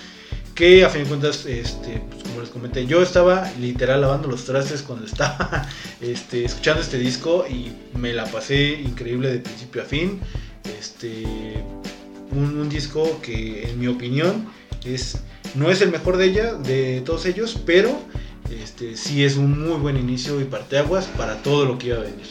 que 0.54 0.85
a 0.85 0.88
fin 0.88 1.04
de 1.04 1.09
cuentas, 1.09 1.46
este, 1.46 2.02
pues, 2.11 2.24
como 2.24 2.40
les 2.40 2.50
comenté, 2.50 2.85
yo 2.87 3.00
estaba 3.00 3.48
literal 3.61 4.00
lavando 4.00 4.26
los 4.26 4.44
trastes 4.44 4.83
cuando 4.83 5.07
estaba 5.07 5.68
este, 6.00 6.44
escuchando 6.44 6.83
este 6.83 6.98
disco 6.98 7.46
y 7.48 7.70
me 7.96 8.12
la 8.12 8.24
pasé 8.24 8.72
increíble 8.72 9.31
de 9.31 9.38
principio 9.38 9.83
a 9.83 9.85
fin. 9.85 10.20
Este, 10.78 11.22
un, 12.33 12.59
un 12.59 12.68
disco 12.68 13.20
que 13.22 13.70
en 13.70 13.78
mi 13.78 13.87
opinión 13.87 14.48
es, 14.85 15.18
no 15.54 15.70
es 15.70 15.81
el 15.81 15.90
mejor 15.90 16.16
de 16.16 16.24
ella, 16.24 16.54
de 16.54 17.02
todos 17.04 17.26
ellos, 17.26 17.61
pero 17.64 18.00
este, 18.50 18.96
sí 18.96 19.24
es 19.24 19.37
un 19.37 19.61
muy 19.61 19.78
buen 19.78 19.96
inicio 19.96 20.40
y 20.40 20.44
parteaguas 20.44 21.06
para 21.06 21.42
todo 21.42 21.64
lo 21.64 21.78
que 21.78 21.88
iba 21.88 21.96
a 21.98 22.00
venir. 22.00 22.26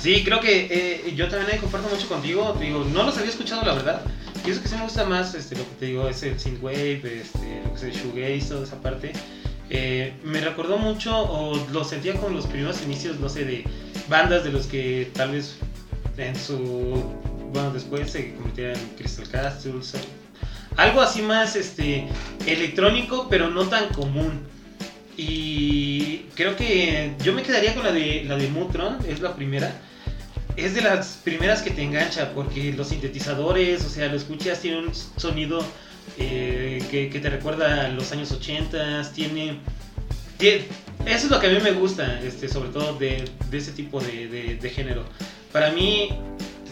Sí, 0.00 0.22
creo 0.24 0.40
que 0.40 0.68
eh, 0.70 1.14
yo 1.16 1.28
también 1.28 1.52
ahí 1.52 1.58
comparto 1.58 1.88
mucho 1.88 2.08
contigo. 2.08 2.54
Te 2.58 2.66
digo, 2.66 2.84
no 2.92 3.02
los 3.02 3.16
había 3.18 3.30
escuchado, 3.30 3.62
la 3.64 3.74
verdad. 3.74 4.02
Y 4.46 4.50
eso 4.50 4.62
que 4.62 4.68
sí 4.68 4.76
me 4.76 4.82
gusta 4.82 5.04
más, 5.04 5.34
este, 5.34 5.56
lo 5.56 5.64
que 5.64 5.74
te 5.80 5.86
digo, 5.86 6.08
es 6.08 6.22
el 6.22 6.38
synthwave, 6.38 7.20
este, 7.20 7.62
lo 7.64 7.74
que 7.74 7.88
es 7.88 7.96
shoegaze, 7.96 8.48
toda 8.48 8.64
esa 8.64 8.80
parte. 8.80 9.12
Eh, 9.70 10.14
me 10.24 10.40
recordó 10.40 10.78
mucho, 10.78 11.18
o 11.18 11.56
lo 11.72 11.84
sentía 11.84 12.14
con 12.14 12.34
los 12.34 12.46
primeros 12.46 12.80
inicios, 12.82 13.18
no 13.18 13.28
sé, 13.28 13.44
de 13.44 13.64
bandas 14.08 14.44
de 14.44 14.52
los 14.52 14.66
que 14.66 15.10
tal 15.14 15.32
vez 15.32 15.56
en 16.16 16.36
su. 16.36 17.04
Bueno, 17.52 17.72
después 17.72 18.10
se 18.10 18.34
convirtieron 18.34 18.78
en 18.78 18.88
Crystal 18.96 19.28
Castles. 19.28 19.94
Algo 20.76 21.00
así 21.00 21.22
más 21.22 21.56
este, 21.56 22.08
electrónico, 22.46 23.26
pero 23.28 23.50
no 23.50 23.64
tan 23.64 23.88
común. 23.88 24.46
Y 25.20 26.18
creo 26.36 26.54
que 26.54 27.12
yo 27.24 27.32
me 27.32 27.42
quedaría 27.42 27.74
con 27.74 27.82
la 27.82 27.90
de 27.90 28.22
la 28.24 28.36
de 28.36 28.46
Mutron, 28.48 28.98
es 29.08 29.18
la 29.20 29.34
primera. 29.34 29.72
Es 30.56 30.74
de 30.74 30.80
las 30.80 31.18
primeras 31.24 31.60
que 31.60 31.70
te 31.70 31.82
engancha 31.82 32.32
porque 32.34 32.72
los 32.72 32.88
sintetizadores, 32.90 33.84
o 33.84 33.88
sea, 33.88 34.06
lo 34.08 34.16
escuchas, 34.16 34.60
tiene 34.60 34.78
un 34.78 34.92
sonido 35.16 35.64
eh, 36.18 36.80
que, 36.90 37.10
que 37.10 37.18
te 37.18 37.30
recuerda 37.30 37.86
a 37.86 37.88
los 37.88 38.12
años 38.12 38.30
80, 38.30 39.12
tiene, 39.12 39.58
tie- 40.38 40.62
Eso 41.04 41.26
es 41.26 41.30
lo 41.30 41.40
que 41.40 41.48
a 41.48 41.50
mí 41.50 41.58
me 41.62 41.72
gusta, 41.72 42.20
este, 42.22 42.48
sobre 42.48 42.68
todo 42.70 42.94
de, 42.96 43.24
de 43.50 43.58
ese 43.58 43.72
tipo 43.72 44.00
de, 44.00 44.28
de- 44.28 44.54
de 44.54 44.70
género. 44.70 45.04
Para 45.52 45.72
mí, 45.72 46.10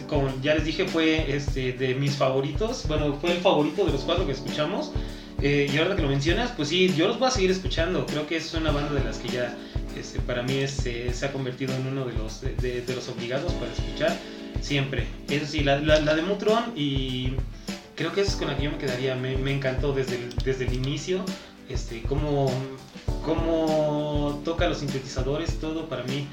como 0.08 0.32
ya 0.40 0.54
les 0.54 0.64
dije, 0.64 0.86
fue 0.86 1.34
este, 1.34 1.72
de 1.72 1.96
mis 1.96 2.14
favoritos. 2.14 2.86
Bueno, 2.86 3.12
fue 3.20 3.32
el 3.32 3.38
favorito 3.38 3.84
de 3.84 3.90
los 3.92 4.02
cuatro 4.02 4.24
que 4.24 4.32
escuchamos. 4.32 4.92
Eh, 5.42 5.70
y 5.72 5.76
ahora 5.78 5.96
que 5.96 6.02
lo 6.02 6.08
mencionas, 6.08 6.50
pues 6.56 6.68
sí, 6.68 6.92
yo 6.96 7.08
los 7.08 7.18
voy 7.18 7.28
a 7.28 7.30
seguir 7.30 7.50
escuchando. 7.50 8.06
Creo 8.06 8.26
que 8.26 8.36
es 8.36 8.54
una 8.54 8.70
banda 8.70 8.94
de 8.94 9.04
las 9.04 9.18
que 9.18 9.28
ya 9.28 9.54
este, 9.96 10.20
para 10.20 10.42
mí 10.42 10.54
eh, 10.54 10.68
se 10.68 11.26
ha 11.26 11.32
convertido 11.32 11.74
en 11.74 11.86
uno 11.86 12.04
de 12.04 12.14
los, 12.14 12.40
de, 12.40 12.84
los 12.94 13.08
obligados 13.08 13.52
para 13.54 13.72
escuchar 13.72 14.16
siempre. 14.60 15.06
Eso 15.28 15.46
sí, 15.46 15.60
la, 15.60 15.78
la, 15.78 16.14
de 16.14 16.22
Mutron 16.22 16.72
y 16.74 17.32
creo 17.94 18.12
que 18.12 18.22
es 18.22 18.36
con 18.36 18.48
la 18.48 18.56
que 18.56 18.64
yo 18.64 18.70
me 18.70 18.78
quedaría. 18.78 19.14
Me, 19.14 19.36
me 19.36 19.52
encantó 19.52 19.92
desde 19.92 20.16
el, 20.16 20.34
desde 20.44 20.66
el 20.66 20.72
inicio, 20.72 21.24
este, 21.68 22.02
cómo, 22.02 22.50
cómo 23.24 24.40
toca 24.44 24.68
los 24.68 24.78
sintetizadores, 24.78 25.58
todo 25.60 25.88
para 25.88 26.04
mí 26.04 26.26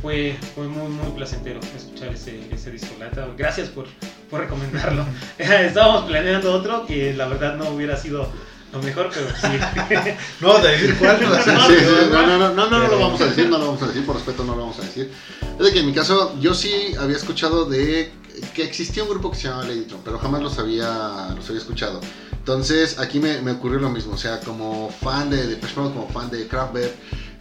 fue, 0.00 0.36
fue 0.54 0.66
muy, 0.66 0.88
muy 0.88 1.10
placentero 1.12 1.60
escuchar 1.76 2.08
ese, 2.08 2.40
ese 2.52 2.70
disco. 2.70 2.94
Gracias 3.36 3.68
por, 3.68 3.86
por 4.28 4.40
recomendarlo. 4.40 5.04
Estábamos 5.38 6.04
planeando 6.04 6.52
otro 6.52 6.86
que 6.86 7.14
la 7.14 7.26
verdad 7.28 7.56
no 7.56 7.70
hubiera 7.70 7.96
sido 7.96 8.28
lo 8.72 8.82
mejor, 8.82 9.10
pero 9.12 9.26
sí. 9.30 10.14
no, 10.40 10.58
de 10.58 10.70
decir 10.70 10.96
cuál. 10.98 11.18
Sí, 11.18 11.50
sí, 11.50 11.84
no, 12.10 12.26
no, 12.26 12.38
no, 12.38 12.54
no, 12.54 12.70
no, 12.70 12.88
lo 12.88 12.98
vamos 13.00 13.20
a 13.20 13.26
decir, 13.26 13.48
no 13.48 13.58
lo 13.58 13.66
vamos 13.66 13.82
a 13.82 13.88
decir, 13.88 14.06
por 14.06 14.14
respeto 14.14 14.44
no 14.44 14.54
lo 14.54 14.62
vamos 14.62 14.78
a 14.78 14.82
decir. 14.82 15.10
Es 15.58 15.64
de 15.64 15.72
que 15.72 15.80
en 15.80 15.86
mi 15.86 15.92
caso, 15.92 16.38
yo 16.40 16.54
sí 16.54 16.94
había 16.98 17.16
escuchado 17.16 17.64
de 17.64 18.12
que 18.54 18.62
existía 18.62 19.02
un 19.02 19.08
grupo 19.10 19.30
que 19.30 19.36
se 19.36 19.48
llamaba 19.48 19.66
Ladytron, 19.66 20.00
pero 20.04 20.18
jamás 20.18 20.40
los 20.42 20.58
había, 20.58 21.34
los 21.34 21.46
había 21.48 21.60
escuchado. 21.60 22.00
Entonces, 22.32 22.98
aquí 22.98 23.18
me, 23.18 23.40
me 23.42 23.50
ocurrió 23.52 23.80
lo 23.80 23.90
mismo, 23.90 24.14
o 24.14 24.18
sea, 24.18 24.40
como 24.40 24.90
fan 24.90 25.28
de 25.30 25.46
Depeche 25.46 25.74
Mode, 25.76 25.92
como 25.92 26.08
fan 26.08 26.30
de 26.30 26.46
Kraftwerk, 26.46 26.94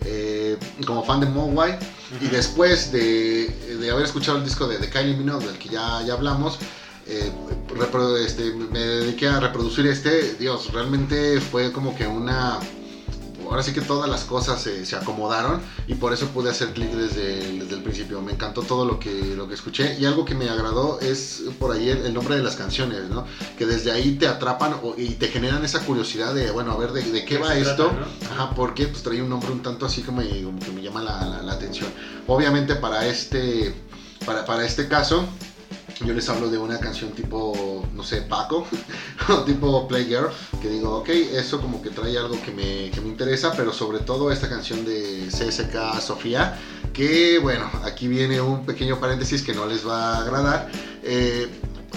eh, 0.05 0.57
como 0.85 1.03
fan 1.03 1.19
de 1.19 1.25
Mogwai, 1.27 1.77
y 2.21 2.27
después 2.27 2.91
de, 2.91 3.47
de, 3.79 3.91
haber 3.91 4.05
escuchado 4.05 4.37
el 4.37 4.43
disco 4.43 4.67
de, 4.67 4.77
de 4.77 4.89
Kylie 4.89 5.15
Minogue, 5.15 5.45
del 5.45 5.57
que 5.57 5.69
ya, 5.69 6.01
ya 6.05 6.13
hablamos, 6.13 6.57
eh, 7.07 7.31
este, 8.23 8.53
me 8.53 8.79
dediqué 8.79 9.27
a 9.27 9.39
reproducir 9.39 9.87
este, 9.87 10.35
Dios, 10.35 10.71
realmente 10.71 11.39
fue 11.41 11.71
como 11.71 11.95
que 11.95 12.05
una... 12.07 12.59
Ahora 13.49 13.63
sí 13.63 13.73
que 13.73 13.81
todas 13.81 14.09
las 14.09 14.25
cosas 14.25 14.61
se, 14.61 14.85
se 14.85 14.95
acomodaron 14.95 15.61
y 15.87 15.95
por 15.95 16.13
eso 16.13 16.27
pude 16.27 16.51
hacer 16.51 16.69
clic 16.69 16.91
desde, 16.91 17.59
desde, 17.59 17.75
el 17.75 17.81
principio. 17.81 18.21
Me 18.21 18.33
encantó 18.33 18.61
todo 18.61 18.85
lo 18.85 18.99
que, 18.99 19.35
lo 19.35 19.47
que 19.47 19.55
escuché 19.55 19.97
y 19.99 20.05
algo 20.05 20.23
que 20.23 20.35
me 20.35 20.49
agradó 20.49 20.99
es 20.99 21.43
por 21.57 21.71
ahí 21.71 21.89
el, 21.89 22.05
el 22.05 22.13
nombre 22.13 22.35
de 22.35 22.43
las 22.43 22.55
canciones, 22.55 23.09
¿no? 23.09 23.25
Que 23.57 23.65
desde 23.65 23.91
ahí 23.91 24.13
te 24.13 24.27
atrapan 24.27 24.75
o, 24.83 24.93
y 24.97 25.15
te 25.15 25.29
generan 25.29 25.65
esa 25.65 25.79
curiosidad 25.79 26.33
de, 26.33 26.51
bueno, 26.51 26.71
a 26.73 26.77
ver, 26.77 26.91
¿de, 26.91 27.01
de 27.01 27.25
qué 27.25 27.37
va 27.37 27.55
esto? 27.55 27.87
Trata, 27.87 27.99
¿no? 27.99 28.31
Ajá, 28.31 28.55
porque 28.55 28.87
pues 28.87 29.01
trae 29.03 29.21
un 29.21 29.29
nombre 29.29 29.51
un 29.51 29.63
tanto 29.63 29.85
así 29.85 30.01
como, 30.01 30.21
como 30.21 30.59
que 30.59 30.71
me 30.71 30.81
llama 30.81 31.01
la, 31.01 31.25
la, 31.25 31.41
la 31.41 31.53
atención. 31.53 31.89
Obviamente 32.27 32.75
para 32.75 33.07
este, 33.07 33.73
para, 34.25 34.45
para 34.45 34.65
este 34.65 34.87
caso 34.87 35.27
yo 36.05 36.13
les 36.13 36.27
hablo 36.29 36.49
de 36.49 36.57
una 36.57 36.79
canción 36.79 37.11
tipo, 37.11 37.85
no 37.95 38.03
sé, 38.03 38.21
Paco, 38.21 38.65
o 39.29 39.43
tipo 39.43 39.87
Playgirl, 39.87 40.29
que 40.61 40.69
digo, 40.69 40.97
ok, 40.97 41.09
eso 41.09 41.59
como 41.61 41.81
que 41.81 41.89
trae 41.89 42.17
algo 42.17 42.41
que 42.41 42.51
me, 42.51 42.91
que 42.91 43.01
me, 43.01 43.09
interesa, 43.09 43.53
pero 43.55 43.73
sobre 43.73 43.99
todo 43.99 44.31
esta 44.31 44.49
canción 44.49 44.85
de 44.85 45.27
CSK 45.29 45.99
Sofía, 46.01 46.57
que 46.93 47.39
bueno, 47.39 47.69
aquí 47.83 48.07
viene 48.07 48.41
un 48.41 48.65
pequeño 48.65 48.99
paréntesis 48.99 49.41
que 49.41 49.53
no 49.53 49.65
les 49.65 49.87
va 49.87 50.15
a 50.15 50.21
agradar. 50.21 50.69
Eh, 51.03 51.47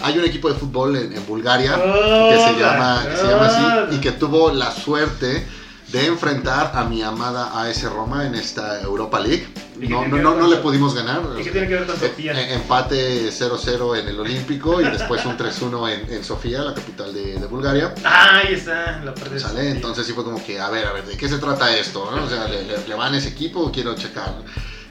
hay 0.02 0.18
un 0.18 0.24
equipo 0.24 0.48
de 0.48 0.54
fútbol 0.54 0.96
en, 0.96 1.12
en 1.12 1.26
Bulgaria 1.26 1.76
oh, 1.76 2.30
que, 2.30 2.38
se 2.38 2.60
llama, 2.60 3.04
que 3.08 3.16
se 3.16 3.26
llama 3.28 3.46
así 3.46 3.96
y 3.96 4.00
que 4.00 4.12
tuvo 4.12 4.50
la 4.50 4.70
suerte 4.70 5.46
de 5.92 6.06
enfrentar 6.06 6.72
a 6.74 6.84
mi 6.84 7.02
amada 7.02 7.60
AS 7.60 7.82
Roma 7.84 8.26
en 8.26 8.34
esta 8.34 8.80
Europa 8.80 9.20
League. 9.20 9.46
No, 9.88 10.06
no, 10.06 10.18
no, 10.18 10.34
no 10.36 10.48
le 10.48 10.56
pudimos 10.56 10.94
ganar. 10.94 11.22
¿Y 11.38 11.44
qué 11.44 11.50
tiene 11.50 11.68
que 11.68 11.74
ver 11.74 11.86
con 11.86 11.98
Sofía? 11.98 12.32
Eh, 12.40 12.54
empate 12.54 13.28
0-0 13.30 13.98
en 13.98 14.08
el 14.08 14.20
Olímpico 14.20 14.80
y 14.80 14.84
después 14.84 15.24
un 15.24 15.36
3-1 15.36 15.92
en, 15.92 16.12
en, 16.12 16.24
Sofía, 16.24 16.62
la 16.62 16.74
capital 16.74 17.12
de, 17.12 17.38
de, 17.38 17.46
Bulgaria. 17.46 17.94
Ah, 18.04 18.38
ahí 18.38 18.54
está 18.54 19.00
la 19.04 19.14
parte 19.14 19.38
¿Sale? 19.38 19.70
Entonces 19.70 20.06
sí 20.06 20.12
fue 20.12 20.24
como 20.24 20.44
que, 20.44 20.60
a 20.60 20.70
ver, 20.70 20.86
a 20.86 20.92
ver, 20.92 21.04
¿de 21.04 21.16
qué 21.16 21.28
se 21.28 21.38
trata 21.38 21.76
esto? 21.76 22.10
¿no? 22.10 22.24
O 22.24 22.28
sea, 22.28 22.46
¿le, 22.48 22.64
le, 22.64 22.86
le 22.86 22.94
van 22.94 23.14
ese 23.14 23.30
equipo? 23.30 23.70
Quiero 23.72 23.94
checar. 23.94 24.32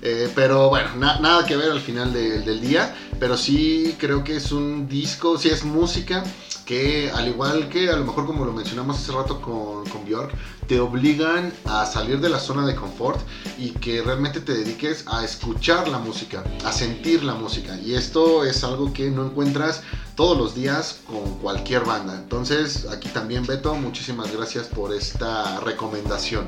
Eh, 0.02 0.32
pero 0.34 0.70
bueno, 0.70 0.96
na 0.98 1.20
nada 1.20 1.46
que 1.46 1.56
ver 1.56 1.72
al 1.72 1.80
final 1.80 2.12
de, 2.12 2.40
del 2.40 2.60
día, 2.60 2.96
pero 3.20 3.38
sí 3.38 3.96
creo 4.00 4.24
que 4.24 4.38
es 4.38 4.52
un 4.52 4.88
disco, 4.88 5.38
sí 5.38 5.50
es 5.50 5.64
música 5.64 6.24
que 6.66 7.12
al 7.12 7.28
igual 7.28 7.70
que 7.70 7.90
a 7.90 7.98
lo 7.98 8.06
mejor 8.06 8.26
como 8.26 8.46
lo 8.46 8.54
mencionamos 8.54 8.98
hace 8.98 9.12
rato 9.12 9.42
con, 9.42 9.86
con 9.90 10.06
Björk, 10.06 10.32
te 10.68 10.80
obligan 10.80 11.52
a 11.66 11.86
salir 11.86 12.20
de 12.22 12.30
la 12.30 12.40
zona 12.40 12.66
de 12.66 12.76
confort 12.76 13.20
y 13.58 13.72
que 13.72 14.02
realmente 14.02 14.40
te 14.40 14.54
dediques 14.54 15.06
a 15.08 15.26
escuchar 15.26 15.88
la 15.90 15.98
música, 15.98 16.44
a 16.64 16.72
sentir 16.72 17.24
la 17.24 17.34
música. 17.34 17.78
Y 17.78 17.96
esto 17.96 18.46
es 18.46 18.64
algo 18.64 18.94
que 18.94 19.10
no 19.10 19.26
encuentras 19.26 19.84
todos 20.16 20.38
los 20.38 20.56
días 20.56 21.02
con 21.08 21.40
cualquier 21.40 21.84
banda. 21.84 22.16
Entonces 22.16 22.88
aquí 22.90 23.10
también 23.10 23.46
Beto, 23.46 23.76
muchísimas 23.76 24.32
gracias 24.32 24.68
por 24.68 24.94
esta 24.94 25.60
recomendación. 25.60 26.46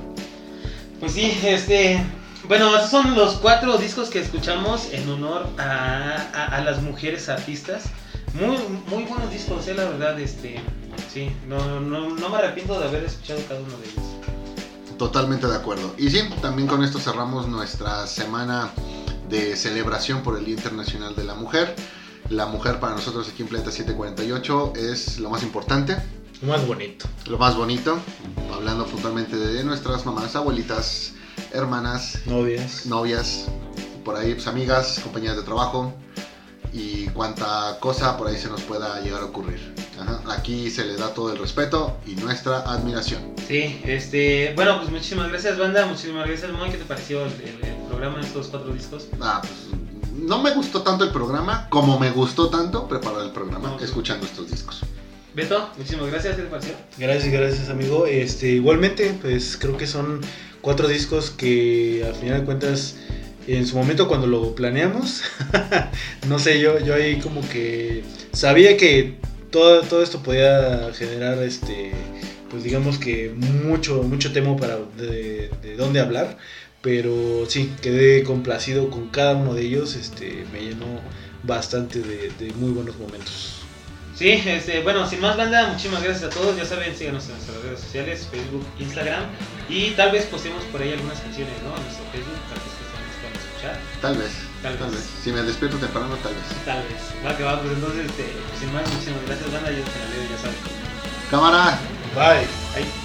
Pues 1.01 1.11
sí, 1.11 1.37
este, 1.43 2.01
bueno, 2.47 2.75
esos 2.75 2.89
son 2.89 3.15
los 3.15 3.35
cuatro 3.35 3.77
discos 3.77 4.09
que 4.09 4.19
escuchamos 4.19 4.91
en 4.91 5.09
honor 5.09 5.47
a, 5.57 6.27
a, 6.33 6.45
a 6.57 6.63
las 6.63 6.81
mujeres 6.81 7.29
artistas. 7.29 7.85
Muy, 8.33 8.57
muy 8.87 9.03
buenos 9.03 9.31
discos, 9.31 9.67
eh, 9.67 9.75
la 9.75 9.85
verdad, 9.85 10.19
este, 10.19 10.59
sí, 11.13 11.31
no, 11.47 11.79
no, 11.79 12.09
no 12.09 12.29
me 12.29 12.37
arrepiento 12.37 12.79
de 12.79 12.87
haber 12.87 13.03
escuchado 13.03 13.39
cada 13.47 13.59
uno 13.59 13.77
de 13.77 13.89
ellos. 13.89 14.97
Totalmente 14.97 15.47
de 15.47 15.55
acuerdo. 15.55 15.93
Y 15.97 16.09
sí, 16.09 16.21
también 16.41 16.67
con 16.67 16.83
esto 16.83 16.99
cerramos 16.99 17.47
nuestra 17.47 18.07
semana 18.07 18.71
de 19.29 19.55
celebración 19.55 20.21
por 20.23 20.37
el 20.37 20.45
Día 20.45 20.55
Internacional 20.55 21.15
de 21.15 21.23
la 21.23 21.35
Mujer. 21.35 21.75
La 22.29 22.45
mujer 22.45 22.79
para 22.79 22.95
nosotros 22.95 23.29
aquí 23.29 23.43
en 23.43 23.49
Planeta 23.49 23.71
748 23.71 24.73
es 24.75 25.19
lo 25.19 25.29
más 25.29 25.43
importante. 25.43 25.97
Lo 26.41 26.49
más 26.49 26.65
bonito. 26.65 27.05
Lo 27.27 27.37
más 27.37 27.55
bonito. 27.55 27.99
Hablando 28.53 28.85
puntualmente 28.85 29.35
de 29.35 29.63
nuestras 29.63 30.05
mamás, 30.05 30.35
abuelitas, 30.35 31.13
hermanas, 31.53 32.19
novias, 32.25 32.85
novias, 32.85 33.45
por 34.03 34.15
ahí 34.15 34.33
pues, 34.33 34.47
amigas, 34.47 34.99
compañeras 35.03 35.37
de 35.37 35.43
trabajo 35.43 35.93
y 36.73 37.05
cuanta 37.09 37.77
cosa 37.79 38.17
por 38.17 38.27
ahí 38.27 38.37
se 38.37 38.49
nos 38.49 38.61
pueda 38.61 38.99
llegar 39.01 39.21
a 39.21 39.25
ocurrir. 39.25 39.73
Ajá. 39.99 40.21
Aquí 40.33 40.69
se 40.69 40.85
le 40.85 40.95
da 40.95 41.13
todo 41.13 41.31
el 41.31 41.37
respeto 41.37 41.97
y 42.07 42.15
nuestra 42.15 42.61
admiración. 42.61 43.21
Sí, 43.47 43.79
este, 43.85 44.53
bueno, 44.55 44.79
pues 44.79 44.89
muchísimas 44.89 45.29
gracias 45.29 45.57
banda, 45.57 45.85
muchísimas 45.85 46.27
gracias 46.27 46.51
Moy, 46.51 46.71
¿qué 46.71 46.77
te 46.77 46.85
pareció 46.85 47.25
el, 47.25 47.33
el, 47.33 47.69
el 47.69 47.75
programa 47.87 48.19
en 48.19 48.25
estos 48.25 48.47
cuatro 48.47 48.73
discos? 48.73 49.07
Ah, 49.21 49.41
pues 49.41 49.81
no 50.13 50.41
me 50.41 50.53
gustó 50.53 50.81
tanto 50.81 51.03
el 51.03 51.11
programa 51.11 51.67
como 51.69 51.99
me 51.99 52.09
gustó 52.11 52.49
tanto 52.49 52.87
preparar 52.87 53.23
el 53.23 53.31
programa 53.31 53.69
no, 53.69 53.79
escuchando 53.79 54.25
estos 54.25 54.49
discos. 54.49 54.81
Beto, 55.35 55.69
muchísimas 55.77 56.07
gracias, 56.11 56.35
¿qué 56.35 56.43
te 56.43 56.47
pareció? 56.47 56.73
Gracias, 56.97 57.31
gracias 57.31 57.69
amigo. 57.69 58.05
Este, 58.05 58.49
igualmente, 58.49 59.17
pues 59.21 59.57
creo 59.57 59.77
que 59.77 59.87
son 59.87 60.21
cuatro 60.63 60.87
discos 60.87 61.29
que 61.29 62.03
al 62.07 62.15
final 62.15 62.39
de 62.39 62.45
cuentas 62.45 62.95
en 63.45 63.67
su 63.67 63.75
momento 63.75 64.07
cuando 64.07 64.25
lo 64.25 64.55
planeamos, 64.55 65.21
no 66.27 66.39
sé, 66.39 66.59
yo, 66.61 66.79
yo 66.79 66.95
ahí 66.95 67.19
como 67.19 67.47
que 67.49 68.03
sabía 68.31 68.77
que 68.77 69.17
todo, 69.51 69.81
todo 69.81 70.01
esto 70.01 70.23
podía 70.23 70.91
generar 70.93 71.37
este 71.43 71.91
pues 72.49 72.63
digamos 72.63 72.99
que 72.99 73.31
mucho, 73.31 74.03
mucho 74.03 74.31
tema 74.31 74.55
para 74.55 74.77
de, 74.97 75.49
de 75.61 75.75
dónde 75.75 75.99
hablar, 75.99 76.37
pero 76.81 77.45
sí, 77.49 77.73
quedé 77.81 78.23
complacido 78.23 78.91
con 78.91 79.09
cada 79.09 79.35
uno 79.35 79.55
de 79.55 79.63
ellos, 79.63 79.95
este, 79.95 80.45
me 80.53 80.61
llenó 80.61 80.85
bastante 81.41 81.99
de, 81.99 82.31
de 82.39 82.53
muy 82.53 82.71
buenos 82.71 82.95
momentos. 82.99 83.62
Sí, 84.15 84.29
este, 84.45 84.81
bueno, 84.81 85.07
sin 85.09 85.21
más 85.21 85.35
banda, 85.35 85.67
muchísimas 85.67 86.03
gracias 86.03 86.25
a 86.25 86.29
todos. 86.29 86.55
Ya 86.55 86.65
saben, 86.65 86.95
síganos 86.95 87.25
en 87.25 87.31
nuestras 87.31 87.57
redes 87.63 87.79
sociales, 87.79 88.27
Facebook, 88.29 88.65
Instagram. 88.79 89.23
Y 89.69 89.91
tal 89.91 90.11
vez 90.11 90.25
postemos 90.25 90.63
por 90.65 90.81
ahí 90.81 90.93
algunas 90.93 91.19
canciones, 91.19 91.53
¿no? 91.63 91.75
En 91.75 91.83
nuestro 91.83 92.05
Facebook, 92.11 92.37
tal 92.49 92.59
vez 92.61 92.73
que 92.77 92.83
nos 92.83 93.17
puedan 93.17 93.35
escuchar. 93.41 93.79
Tal 94.01 94.17
vez. 94.17 94.31
Tal, 94.61 94.77
tal 94.77 94.91
vez. 94.91 94.99
vez. 94.99 95.09
Si 95.23 95.31
me 95.31 95.41
despierto 95.41 95.77
temprano, 95.77 96.15
tal 96.21 96.33
vez. 96.33 96.43
Tal 96.63 96.83
vez. 96.83 97.01
Va 97.25 97.35
que 97.35 97.43
va, 97.43 97.59
pues 97.59 97.73
entonces, 97.73 98.05
este, 98.05 98.23
pues 98.23 98.59
sin 98.59 98.73
más, 98.73 98.87
muchísimas 98.87 99.25
gracias, 99.25 99.51
banda. 99.51 99.71
Yo 99.71 99.83
te 99.83 99.99
la 99.99 100.09
leo, 100.13 100.29
ya 100.29 100.37
saben. 100.37 100.57
Cámara. 101.31 101.79
Bye. 102.13 102.47
Bye. 102.75 103.02